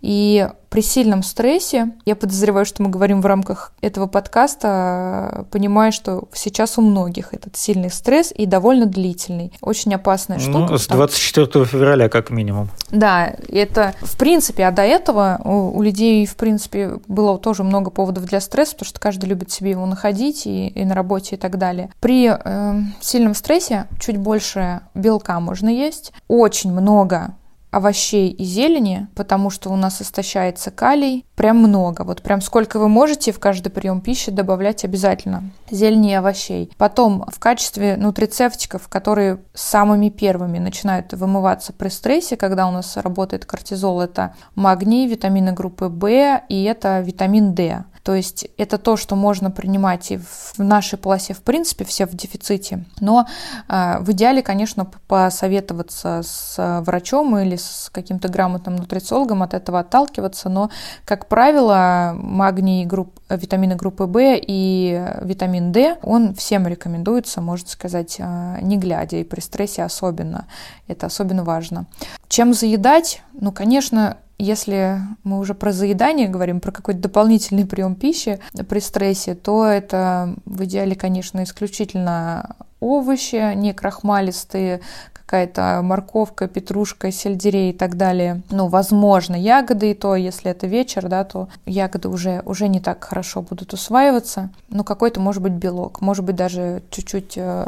[0.00, 6.24] И при сильном стрессе, я подозреваю, что мы говорим в рамках этого подкаста, понимая, что
[6.34, 9.52] сейчас у многих этот сильный стресс и довольно длительный.
[9.62, 10.72] Очень опасная штука.
[10.72, 11.64] Ну, с 24 потому...
[11.64, 12.68] февраля как минимум.
[12.90, 17.90] Да, это в принципе, а до этого у, у людей, в принципе, было тоже много
[17.90, 21.38] поводов для стресса, потому что каждый любит себе его находить и, и на работе и
[21.38, 21.90] так далее.
[22.00, 27.34] При э, сильном стрессе чуть больше белка можно есть, очень много
[27.70, 31.24] овощей и зелени, потому что у нас истощается калий.
[31.34, 32.02] Прям много.
[32.02, 35.50] Вот прям сколько вы можете в каждый прием пищи добавлять обязательно.
[35.70, 36.72] Зелени и овощей.
[36.78, 43.44] Потом в качестве нутрицептиков, которые самыми первыми начинают вымываться при стрессе, когда у нас работает
[43.44, 47.84] кортизол, это магний, витамины группы В и это витамин D.
[48.06, 52.14] То есть это то, что можно принимать и в нашей полосе, в принципе, все в
[52.14, 52.84] дефиците.
[53.00, 53.26] Но
[53.68, 60.48] э, в идеале, конечно, посоветоваться с врачом или с каким-то грамотным нутрициологом, от этого отталкиваться.
[60.48, 60.70] Но,
[61.04, 68.18] как правило, магний, групп, витамины группы В и витамин D, он всем рекомендуется, можно сказать,
[68.20, 70.46] э, не глядя, и при стрессе особенно.
[70.86, 71.86] Это особенно важно.
[72.28, 73.22] Чем заедать?
[73.32, 79.34] Ну, конечно, если мы уже про заедание говорим, про какой-то дополнительный прием пищи при стрессе,
[79.34, 84.80] то это в идеале, конечно, исключительно овощи, не крахмалистые,
[85.26, 88.42] какая-то морковка, петрушка, сельдерей и так далее.
[88.50, 93.02] Ну, возможно, ягоды и то, если это вечер, да, то ягоды уже, уже не так
[93.02, 94.50] хорошо будут усваиваться.
[94.68, 97.66] Ну, какой-то, может быть, белок, может быть, даже чуть-чуть э,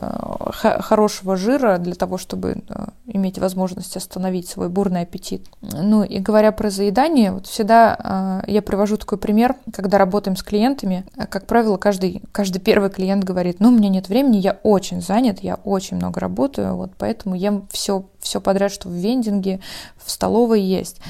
[0.53, 5.45] хорошего жира для того, чтобы э, иметь возможность остановить свой бурный аппетит.
[5.61, 10.45] Ну, и говоря про заедание, вот всегда э, я привожу такой пример, когда работаем с
[10.45, 15.03] клиентами, как правило, каждый, каждый первый клиент говорит, ну, у меня нет времени, я очень
[15.09, 19.61] занят, я очень много работаю, вот поэтому ем все, все подряд, что в вендинге,
[19.97, 21.01] в столовой есть.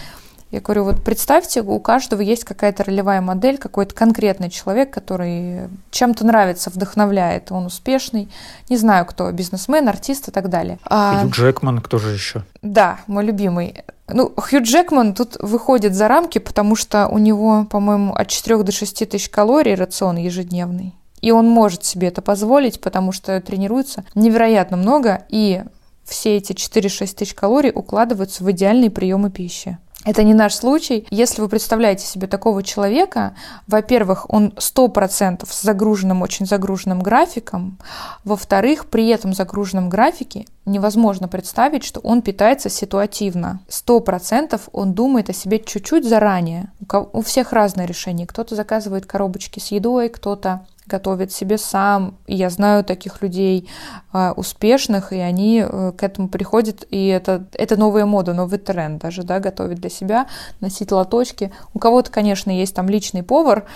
[0.50, 6.24] Я говорю, вот представьте, у каждого есть какая-то ролевая модель, какой-то конкретный человек, который чем-то
[6.24, 8.30] нравится, вдохновляет, он успешный.
[8.70, 10.78] Не знаю, кто, бизнесмен, артист и так далее.
[10.84, 11.20] А...
[11.20, 12.44] Хью Джекман, кто же еще?
[12.62, 13.84] Да, мой любимый.
[14.08, 18.72] Ну, Хью Джекман тут выходит за рамки, потому что у него, по-моему, от 4 до
[18.72, 20.94] 6 тысяч калорий рацион ежедневный.
[21.20, 25.62] И он может себе это позволить, потому что тренируется невероятно много, и
[26.04, 29.78] все эти 4-6 тысяч калорий укладываются в идеальные приемы пищи.
[30.04, 31.06] Это не наш случай.
[31.10, 33.34] Если вы представляете себе такого человека,
[33.66, 37.78] во-первых, он 100% с загруженным, очень загруженным графиком.
[38.24, 43.60] Во-вторых, при этом загруженном графике невозможно представить, что он питается ситуативно.
[43.68, 46.72] 100% он думает о себе чуть-чуть заранее.
[47.12, 48.26] У, всех разные решения.
[48.26, 52.16] Кто-то заказывает коробочки с едой, кто-то готовит себе сам.
[52.26, 53.68] И я знаю таких людей
[54.12, 59.00] э, успешных, и они э, к этому приходят, и это, это новая мода, новый тренд
[59.00, 60.26] даже, да, готовить для себя,
[60.60, 61.52] носить лоточки.
[61.74, 63.66] У кого-то, конечно, есть там личный повар,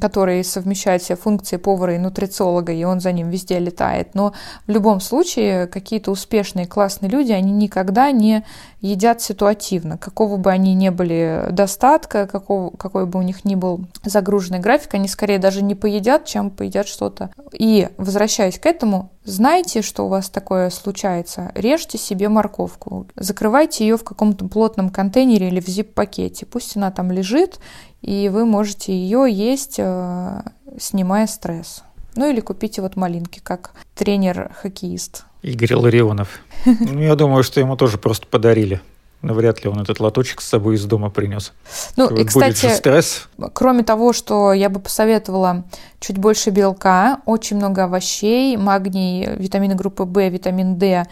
[0.00, 4.14] который совмещает все функции повара и нутрициолога, и он за ним везде летает.
[4.14, 4.32] Но
[4.66, 8.44] в любом случае какие-то успешные, классные люди, они никогда не
[8.80, 9.98] едят ситуативно.
[9.98, 14.94] Какого бы они ни были достатка, какого, какой бы у них ни был загруженный график,
[14.94, 17.30] они скорее даже не поедят, чем поедят что-то.
[17.52, 23.96] И, возвращаясь к этому, знаете, что у вас такое случается, режьте себе морковку, закрывайте ее
[23.96, 26.46] в каком-то плотном контейнере или в зип-пакете.
[26.46, 27.58] Пусть она там лежит,
[28.00, 30.42] и вы можете ее есть, э,
[30.78, 31.82] снимая стресс.
[32.14, 35.24] Ну или купите вот малинки, как тренер-хоккеист.
[35.42, 36.40] Игорь Ларионов.
[36.64, 38.80] Ну, я думаю, что ему тоже просто подарили.
[39.22, 41.52] Вряд ли он этот лоточек с собой из дома принес.
[41.96, 43.28] Ну, и, кстати, стресс.
[43.52, 45.64] кроме того, что я бы посоветовала
[46.00, 51.06] чуть больше белка, очень много овощей, магний, витамины группы В, витамин D.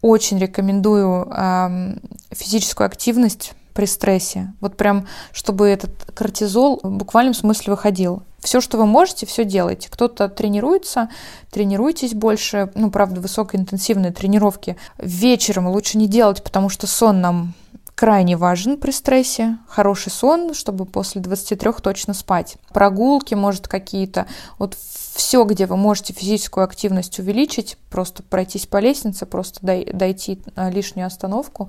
[0.00, 1.96] Очень рекомендую э,
[2.32, 4.52] физическую активность при стрессе.
[4.60, 8.22] Вот прям, чтобы этот кортизол в буквальном смысле выходил.
[8.40, 9.90] Все, что вы можете, все делайте.
[9.90, 11.10] Кто-то тренируется,
[11.50, 12.70] тренируйтесь больше.
[12.74, 17.54] Ну, правда, высокоинтенсивные тренировки вечером лучше не делать, потому что сон нам
[17.94, 19.58] крайне важен при стрессе.
[19.68, 22.56] Хороший сон, чтобы после 23 точно спать.
[22.72, 24.26] Прогулки, может, какие-то.
[24.58, 24.74] Вот
[25.12, 31.06] все, где вы можете физическую активность увеличить, просто пройтись по лестнице, просто дойти на лишнюю
[31.06, 31.68] остановку,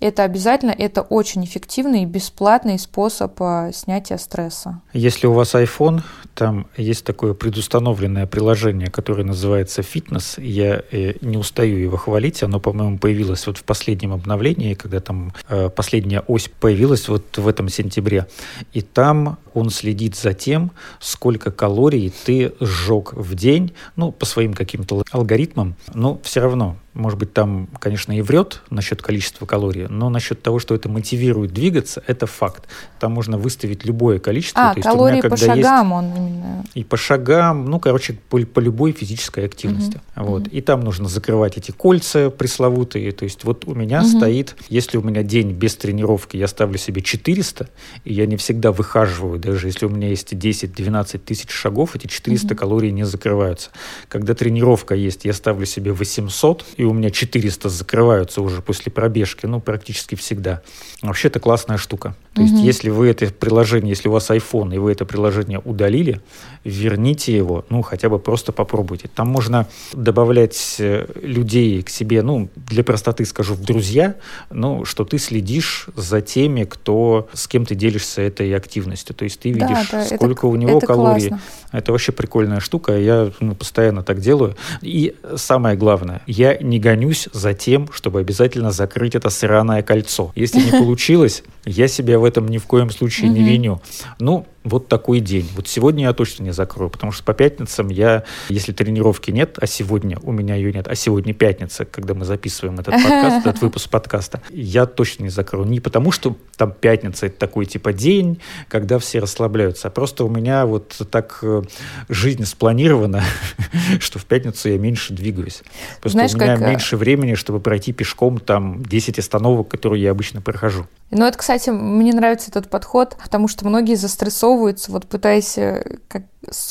[0.00, 4.80] это обязательно, это очень эффективный и бесплатный способ а, снятия стресса.
[4.92, 6.02] Если у вас iPhone,
[6.34, 10.38] там есть такое предустановленное приложение, которое называется «Фитнес».
[10.38, 12.42] Я э, не устаю его хвалить.
[12.42, 17.46] Оно, по-моему, появилось вот в последнем обновлении, когда там э, последняя ось появилась вот в
[17.46, 18.26] этом сентябре.
[18.72, 24.54] И там он следит за тем, сколько калорий ты сжег в день, ну, по своим
[24.54, 30.10] каким-то алгоритмам, но все равно может быть, там, конечно, и врет насчет количества калорий, но
[30.10, 32.64] насчет того, что это мотивирует двигаться, это факт.
[33.00, 34.70] Там можно выставить любое количество.
[34.70, 35.92] А, То калории есть, по шагам есть...
[35.92, 36.64] он именно.
[36.74, 40.00] И по шагам, ну, короче, по, по любой физической активности.
[40.16, 40.26] Угу.
[40.26, 40.42] Вот.
[40.42, 40.50] Угу.
[40.50, 43.12] И там нужно закрывать эти кольца пресловутые.
[43.12, 44.08] То есть вот у меня угу.
[44.08, 47.70] стоит, если у меня день без тренировки, я ставлю себе 400,
[48.04, 52.46] и я не всегда выхаживаю, даже если у меня есть 10-12 тысяч шагов, эти 400
[52.46, 52.54] угу.
[52.54, 53.70] калорий не закрываются.
[54.08, 59.46] Когда тренировка есть, я ставлю себе 800, и у меня 400 закрываются уже после пробежки,
[59.46, 60.62] ну, практически всегда.
[61.00, 62.16] Вообще это классная штука.
[62.34, 62.50] То угу.
[62.50, 66.20] есть, если вы это приложение, если у вас iPhone, и вы это приложение удалили,
[66.64, 69.08] верните его, ну, хотя бы просто попробуйте.
[69.14, 74.16] Там можно добавлять э, людей к себе, ну, для простоты скажу, в друзья,
[74.50, 79.14] ну, что ты следишь за теми, кто, с кем ты делишься этой активностью.
[79.14, 81.28] То есть, ты видишь, да, да, сколько это, у него это калорий.
[81.28, 81.40] Классно.
[81.70, 84.56] Это вообще прикольная штука, я ну, постоянно так делаю.
[84.80, 90.32] И самое главное, я не гонюсь за тем, чтобы обязательно закрыть это сраное кольцо.
[90.34, 93.80] Если не получилось, я себя в этом ни в коем случае не виню.
[94.18, 95.48] Ну, вот такой день.
[95.54, 99.66] Вот сегодня я точно не закрою, потому что по пятницам я, если тренировки нет, а
[99.66, 103.90] сегодня у меня ее нет, а сегодня пятница, когда мы записываем этот подкаст, этот выпуск
[103.90, 105.66] подкаста, я точно не закрою.
[105.66, 110.28] Не потому, что там пятница это такой типа день, когда все расслабляются, а просто у
[110.28, 111.62] меня вот так э,
[112.08, 113.22] жизнь спланирована,
[114.00, 115.62] что в пятницу я меньше двигаюсь.
[116.00, 116.66] Просто Знаешь, у меня как...
[116.66, 120.86] Э, меньше времени, чтобы пройти пешком там 10 остановок, которые я обычно прохожу.
[121.14, 126.22] Ну, это, кстати, мне нравится этот подход, потому что многие застрессовываются, вот пытаясь э, как,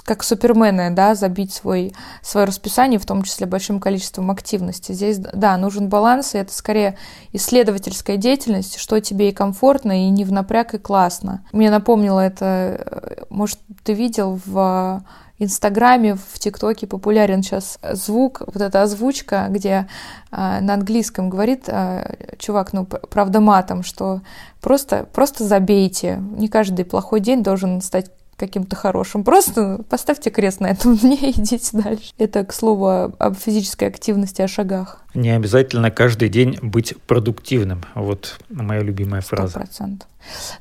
[0.03, 4.93] как супермены, да, забить свой, свое расписание, в том числе большим количеством активности.
[4.93, 6.97] Здесь, да, нужен баланс, и это скорее
[7.33, 11.45] исследовательская деятельность, что тебе и комфортно, и не в напряг, и классно.
[11.51, 15.03] Мне напомнило это, э, может, ты видел в
[15.43, 19.87] Инстаграме, в ТикТоке популярен сейчас звук, вот эта озвучка, где
[20.31, 24.21] э, на английском говорит э, чувак, ну, правда, матом, что
[24.61, 26.17] просто, просто забейте.
[26.37, 28.11] Не каждый плохой день должен стать
[28.41, 29.23] каким-то хорошим.
[29.23, 32.11] Просто поставьте крест на этом дне и идите дальше.
[32.17, 34.99] Это, к слову, об физической активности, о шагах.
[35.13, 37.83] Не обязательно каждый день быть продуктивным.
[37.95, 39.59] Вот моя любимая фраза.
[39.59, 40.01] 100%.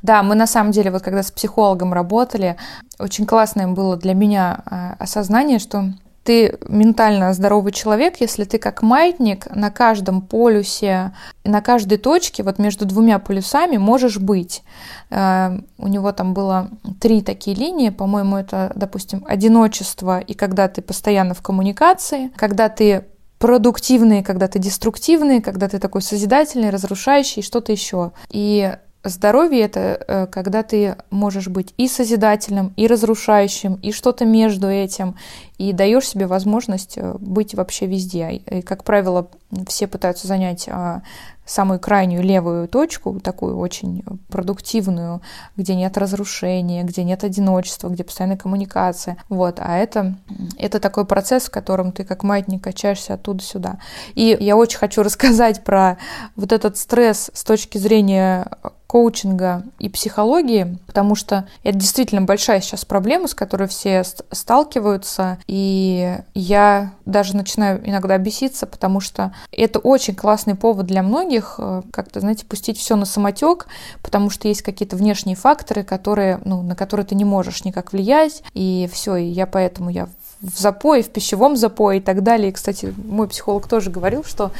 [0.02, 2.56] Да, мы на самом деле, вот когда с психологом работали,
[2.98, 5.92] очень классное было для меня а, осознание, что
[6.30, 11.12] ты ментально здоровый человек, если ты как маятник на каждом полюсе,
[11.42, 14.62] на каждой точке, вот между двумя полюсами можешь быть.
[15.10, 16.70] Э, у него там было
[17.00, 23.06] три такие линии, по-моему, это, допустим, одиночество, и когда ты постоянно в коммуникации, когда ты
[23.40, 28.12] продуктивный, когда ты деструктивный, когда ты такой созидательный, разрушающий, что-то еще.
[28.28, 28.72] И
[29.02, 35.16] Здоровье— это э, когда ты можешь быть и созидательным, и разрушающим, и что-то между этим,
[35.56, 38.30] и даешь себе возможность э, быть вообще везде.
[38.32, 39.28] И, как правило,
[39.66, 41.02] все пытаются занять а,
[41.46, 45.22] самую крайнюю левую точку, такую очень продуктивную,
[45.56, 49.16] где нет разрушения, где нет одиночества, где постоянная коммуникация.
[49.28, 49.58] Вот.
[49.60, 50.16] А это,
[50.58, 53.78] это такой процесс, в котором ты как маятник качаешься оттуда сюда.
[54.14, 55.96] И я очень хочу рассказать про
[56.36, 58.46] вот этот стресс с точки зрения
[58.90, 66.18] коучинга и психологии, потому что это действительно большая сейчас проблема, с которой все сталкиваются, и
[66.34, 72.18] я даже начинаю иногда беситься, потому что это очень классный повод для многих э, как-то,
[72.18, 73.68] знаете, пустить все на самотек,
[74.02, 78.42] потому что есть какие-то внешние факторы, которые, ну, на которые ты не можешь никак влиять,
[78.54, 80.08] и все, и я поэтому я
[80.40, 82.48] в запое, в пищевом запое и так далее.
[82.48, 84.52] И, кстати, мой психолог тоже говорил, что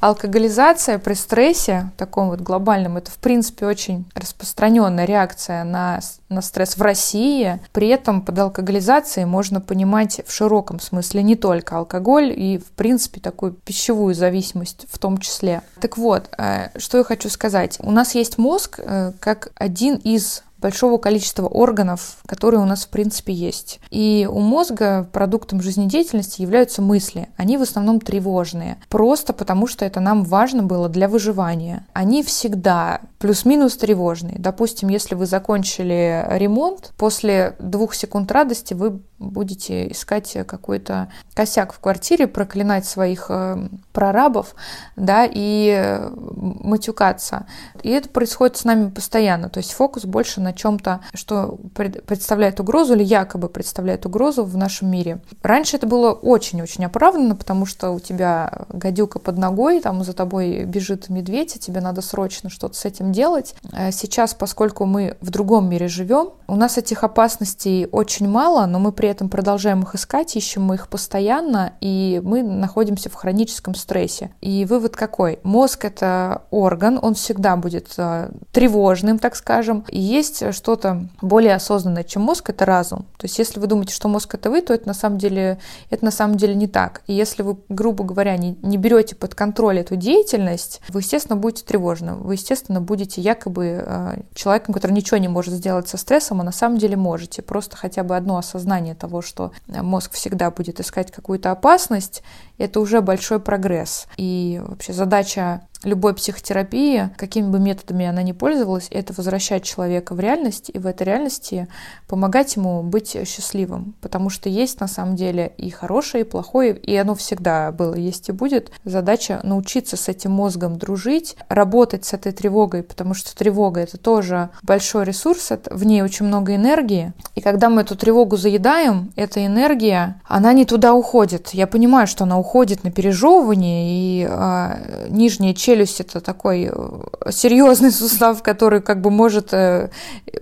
[0.00, 6.76] алкоголизация при стрессе, таком вот глобальном, это, в принципе, очень распространенная реакция на, на стресс
[6.76, 7.60] в России.
[7.72, 13.20] При этом под алкоголизацией можно понимать в широком смысле не только алкоголь и, в принципе,
[13.20, 15.62] такую пищевую зависимость в том числе.
[15.80, 17.78] Так вот, э, что я хочу сказать.
[17.80, 22.88] У нас есть мозг э, как один из большого количества органов, которые у нас в
[22.88, 23.80] принципе есть.
[23.90, 27.28] И у мозга продуктом жизнедеятельности являются мысли.
[27.36, 31.86] Они в основном тревожные, просто потому что это нам важно было для выживания.
[31.92, 34.36] Они всегда плюс-минус тревожные.
[34.38, 41.80] Допустим, если вы закончили ремонт, после двух секунд радости вы будете искать какой-то косяк в
[41.80, 44.54] квартире, проклинать своих э, прорабов,
[44.94, 47.46] да, и э, матюкаться.
[47.82, 49.48] И это происходит с нами постоянно.
[49.48, 54.88] То есть фокус больше на чем-то, что представляет угрозу или якобы представляет угрозу в нашем
[54.88, 55.20] мире.
[55.42, 60.64] Раньше это было очень-очень оправдано, потому что у тебя гадюка под ногой, там за тобой
[60.64, 63.56] бежит медведь, и тебе надо срочно что-то с этим делать.
[63.72, 68.78] А сейчас, поскольку мы в другом мире живем, у нас этих опасностей очень мало, но
[68.78, 73.74] мы при этом продолжаем их искать, ищем мы их постоянно, и мы находимся в хроническом
[73.74, 74.30] стрессе.
[74.40, 75.40] И вывод какой?
[75.42, 79.84] Мозг— это орган, он всегда будет э, тревожным, так скажем.
[79.88, 83.00] И есть что-то более осознанное, чем мозг— это разум.
[83.18, 85.58] То есть если вы думаете, что мозг— это вы, то это на самом деле,
[85.90, 87.02] это на самом деле не так.
[87.06, 91.64] И если вы, грубо говоря, не, не берете под контроль эту деятельность, вы, естественно, будете
[91.64, 92.14] тревожны.
[92.14, 96.52] Вы, естественно, будете якобы э, человеком, который ничего не может сделать со стрессом, а на
[96.52, 97.42] самом деле можете.
[97.42, 102.22] Просто хотя бы одно осознание того, что мозг всегда будет искать какую-то опасность,
[102.58, 104.06] это уже большой прогресс.
[104.16, 110.20] И вообще задача любой психотерапии, какими бы методами она ни пользовалась, это возвращать человека в
[110.20, 111.68] реальность и в этой реальности
[112.08, 113.94] помогать ему быть счастливым.
[114.00, 118.28] Потому что есть на самом деле и хорошее, и плохое, и оно всегда было, есть
[118.28, 118.70] и будет.
[118.84, 124.50] Задача научиться с этим мозгом дружить, работать с этой тревогой, потому что тревога это тоже
[124.62, 127.12] большой ресурс, в ней очень много энергии.
[127.34, 131.50] И когда мы эту тревогу заедаем, эта энергия, она не туда уходит.
[131.50, 137.30] Я понимаю, что она уходит на пережевывание, и э, нижняя часть челюсть это такой э,
[137.32, 139.90] серьезный сустав, который как бы может, э,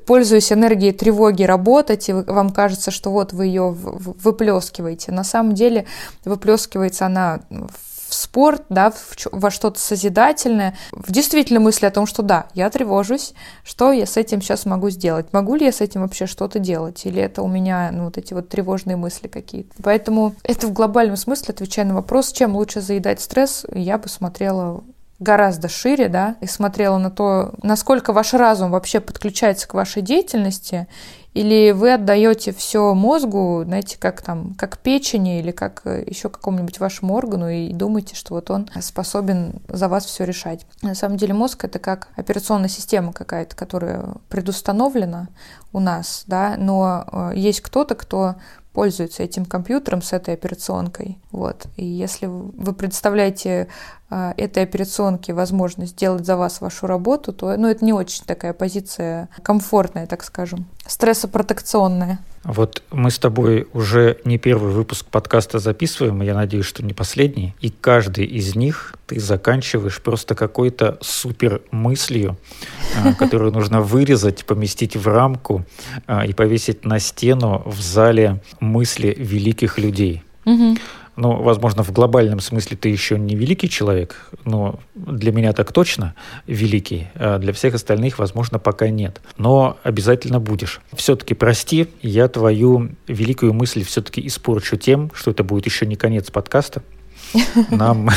[0.07, 5.13] пользуясь энергией тревоги, работать, и вам кажется, что вот вы ее выплескиваете.
[5.13, 5.87] На самом деле
[6.27, 12.23] выплескивается она в спорт, да, в, во что-то созидательное, в действительно мысли о том, что
[12.23, 13.33] да, я тревожусь,
[13.65, 17.07] что я с этим сейчас могу сделать, могу ли я с этим вообще что-то делать,
[17.07, 19.75] или это у меня ну, вот эти вот тревожные мысли какие-то.
[19.83, 24.85] Поэтому это в глобальном смысле, отвечая на вопрос, чем лучше заедать стресс, я бы смотрела
[25.19, 30.89] гораздо шире, да, и смотрела на то, насколько ваш разум вообще подключается к вашей деятельности,
[31.35, 36.79] или вы отдаете все мозгу, знаете, как там, как печени или как э, еще какому-нибудь
[36.79, 40.65] вашему органу и думаете, что вот он способен за вас все решать.
[40.81, 45.27] На самом деле мозг это как операционная система какая-то, которая предустановлена
[45.73, 48.37] у нас, да, но э, есть кто-то, кто
[48.75, 51.19] пользуется этим компьютером с этой операционкой.
[51.31, 51.67] Вот.
[51.77, 53.69] И если вы представляете
[54.11, 58.53] э, этой операционке возможность сделать за вас вашу работу, то ну, это не очень такая
[58.53, 62.19] позиция комфортная, так скажем, стрессопротекционная.
[62.45, 66.93] Вот мы с тобой уже не первый выпуск подкаста записываем, и я надеюсь, что не
[66.93, 67.55] последний.
[67.61, 72.37] И каждый из них ты заканчиваешь просто какой-то супер мыслью,
[73.03, 75.65] а, которую нужно вырезать, поместить в рамку
[76.07, 80.23] а, и повесить на стену в зале мысли великих людей.
[81.17, 86.15] Ну, возможно, в глобальном смысле ты еще не великий человек, но для меня так точно
[86.47, 89.21] великий, а для всех остальных, возможно, пока нет.
[89.39, 90.81] Но обязательно будешь.
[90.93, 96.31] Все-таки прости, я твою великую мысль все-таки испорчу тем, что это будет еще не конец
[96.31, 96.83] подкаста.
[97.71, 98.11] Нам,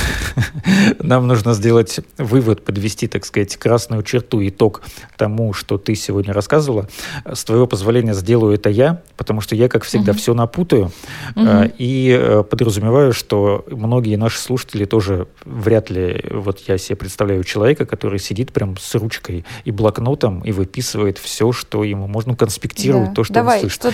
[0.99, 4.81] нам нужно сделать вывод, подвести, так сказать, красную черту, итог
[5.15, 6.87] тому, что ты сегодня рассказывала.
[7.25, 10.19] С твоего позволения сделаю это я, потому что я, как всегда, угу.
[10.19, 10.91] все напутаю.
[11.35, 11.71] Угу.
[11.77, 17.85] И э, подразумеваю, что многие наши слушатели тоже вряд ли, вот я себе представляю человека,
[17.85, 23.15] который сидит прям с ручкой и блокнотом и выписывает все, что ему можно конспектировать, да.
[23.15, 23.79] то, что Давай, он слышит.
[23.79, 23.93] Что,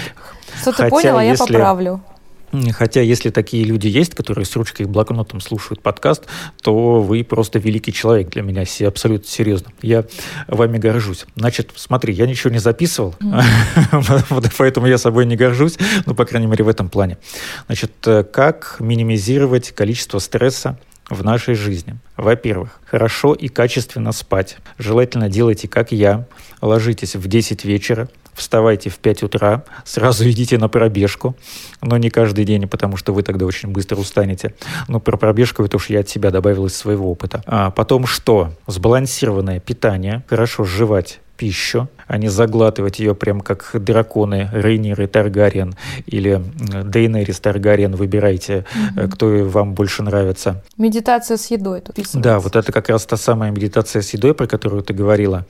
[0.62, 2.02] что ты понял, а я поправлю.
[2.74, 6.26] Хотя, если такие люди есть, которые с ручкой и блокнотом слушают подкаст,
[6.62, 9.72] то вы просто великий человек для меня, все абсолютно серьезно.
[9.82, 10.06] Я
[10.48, 11.26] вами горжусь.
[11.36, 14.52] Значит, смотри, я ничего не записывал, mm.
[14.58, 17.18] поэтому я собой не горжусь, ну, по крайней мере, в этом плане.
[17.66, 20.78] Значит, э, как минимизировать количество стресса
[21.10, 21.98] в нашей жизни.
[22.18, 24.58] Во-первых, хорошо и качественно спать.
[24.78, 26.28] Желательно делайте, как я.
[26.62, 31.36] Ложитесь в 10 вечера, вставайте в 5 утра, сразу идите на пробежку,
[31.82, 34.54] но не каждый день, потому что вы тогда очень быстро устанете.
[34.88, 37.44] Но про пробежку это уж я от себя добавил из своего опыта.
[37.46, 38.52] А потом что?
[38.68, 45.76] Сбалансированное питание, хорошо жевать пищу, а не заглатывать ее прям как драконы Рейнир и Таргариен
[46.06, 46.42] или
[46.84, 48.66] Дейнерис Таргариен, выбирайте,
[48.96, 49.10] угу.
[49.10, 50.64] кто вам больше нравится.
[50.78, 54.48] Медитация с едой тут Да, вот это как раз та самая медитация с едой, про
[54.48, 55.46] которую ты говорила.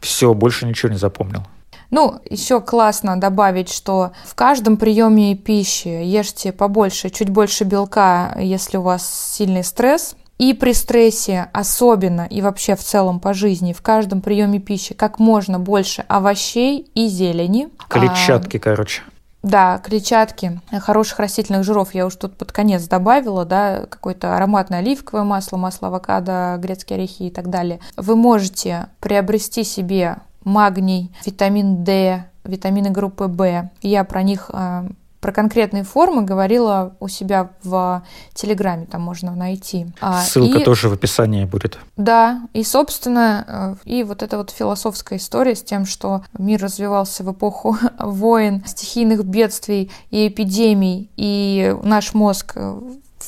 [0.00, 1.42] Все, больше ничего не запомнил.
[1.90, 8.76] Ну, еще классно добавить, что в каждом приеме пищи ешьте побольше, чуть больше белка, если
[8.76, 10.16] у вас сильный стресс.
[10.38, 15.18] И при стрессе особенно, и вообще в целом по жизни, в каждом приеме пищи как
[15.18, 17.70] можно больше овощей и зелени.
[17.88, 19.02] Клетчатки, а, короче.
[19.42, 25.22] Да, клетчатки, хороших растительных жиров я уж тут под конец добавила, да, какое-то ароматное оливковое
[25.22, 27.80] масло, масло авокадо, грецкие орехи и так далее.
[27.96, 30.16] Вы можете приобрести себе
[30.46, 33.70] магний, витамин D, витамины группы В.
[33.82, 34.86] Я про них а,
[35.26, 39.88] про конкретные формы говорила у себя в Телеграме, там можно найти.
[40.00, 41.78] А, Ссылка и, тоже в описании будет.
[41.96, 47.24] Да, и, собственно, э, и вот эта вот философская история с тем, что мир развивался
[47.24, 52.80] в эпоху войн, стихийных бедствий и эпидемий, и наш мозг э,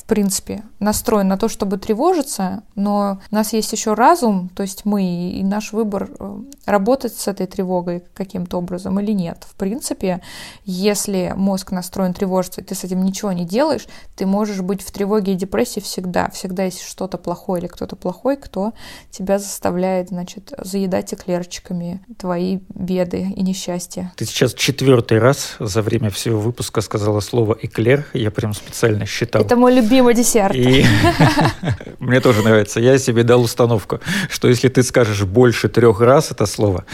[0.08, 5.04] принципе, настроен на то, чтобы тревожиться, но у нас есть еще разум, то есть мы,
[5.04, 9.46] и наш выбор э, работать с этой тревогой каким-то образом или нет.
[9.46, 10.22] В принципе,
[10.64, 13.86] если мозг настроен тревожиться, и ты с этим ничего не делаешь,
[14.16, 16.30] ты можешь быть в тревоге и депрессии всегда.
[16.30, 18.72] Всегда есть что-то плохое или кто-то плохой, кто
[19.10, 24.12] тебя заставляет, значит, заедать эклерчиками твои беды и несчастья.
[24.16, 28.06] Ты сейчас четвертый раз за время всего выпуска сказала слово «эклер».
[28.14, 29.42] Я прям специально считал.
[29.42, 30.54] Это мой любимый десерт.
[30.54, 30.84] И
[31.98, 32.80] мне тоже нравится.
[32.80, 36.84] Я себе дал установку, что если ты скажешь больше трех раз это слово,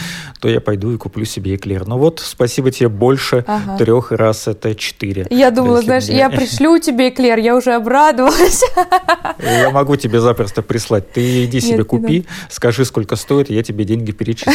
[0.41, 1.87] то я пойду и куплю себе эклер.
[1.87, 3.77] Ну вот, спасибо тебе больше ага.
[3.77, 5.27] трех раз это четыре.
[5.31, 6.19] Я думала, знаешь, мне...
[6.19, 8.63] я пришлю тебе эклер, я уже обрадовалась.
[9.41, 11.13] Я могу тебе запросто прислать.
[11.13, 14.53] Ты иди себе купи, скажи, сколько стоит, я тебе деньги перечислю.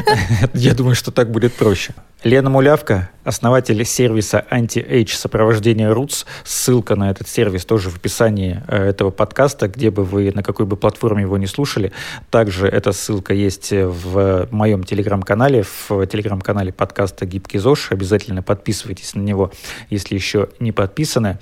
[0.54, 1.94] Я думаю, что так будет проще.
[2.22, 6.26] Лена Мулявка, основатель сервиса Anti-Age сопровождения Roots.
[6.44, 10.66] Ссылка на этот сервис тоже в описании э, этого подкаста, где бы вы, на какой
[10.66, 11.92] бы платформе его не слушали.
[12.28, 17.92] Также эта ссылка есть в моем телеграм-канале, в телеграм-канале подкаста «Гибкий ЗОЖ».
[17.92, 19.50] Обязательно подписывайтесь на него,
[19.88, 21.38] если еще не подписаны.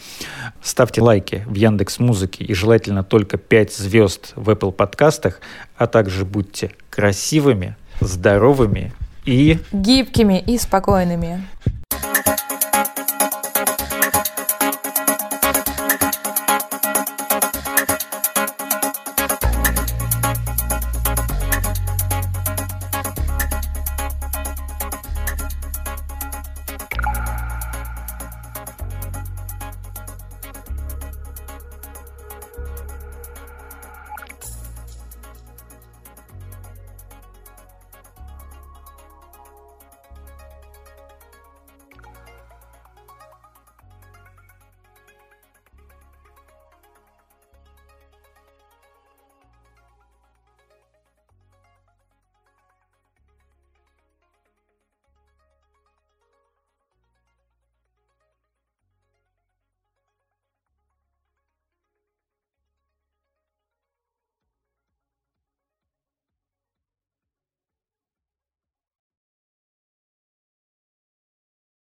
[0.62, 5.40] Ставьте лайки в Яндекс Музыке и желательно только 5 звезд в Apple подкастах,
[5.76, 8.92] а также будьте красивыми, здоровыми
[9.28, 9.58] и...
[9.72, 11.46] Гибкими и спокойными.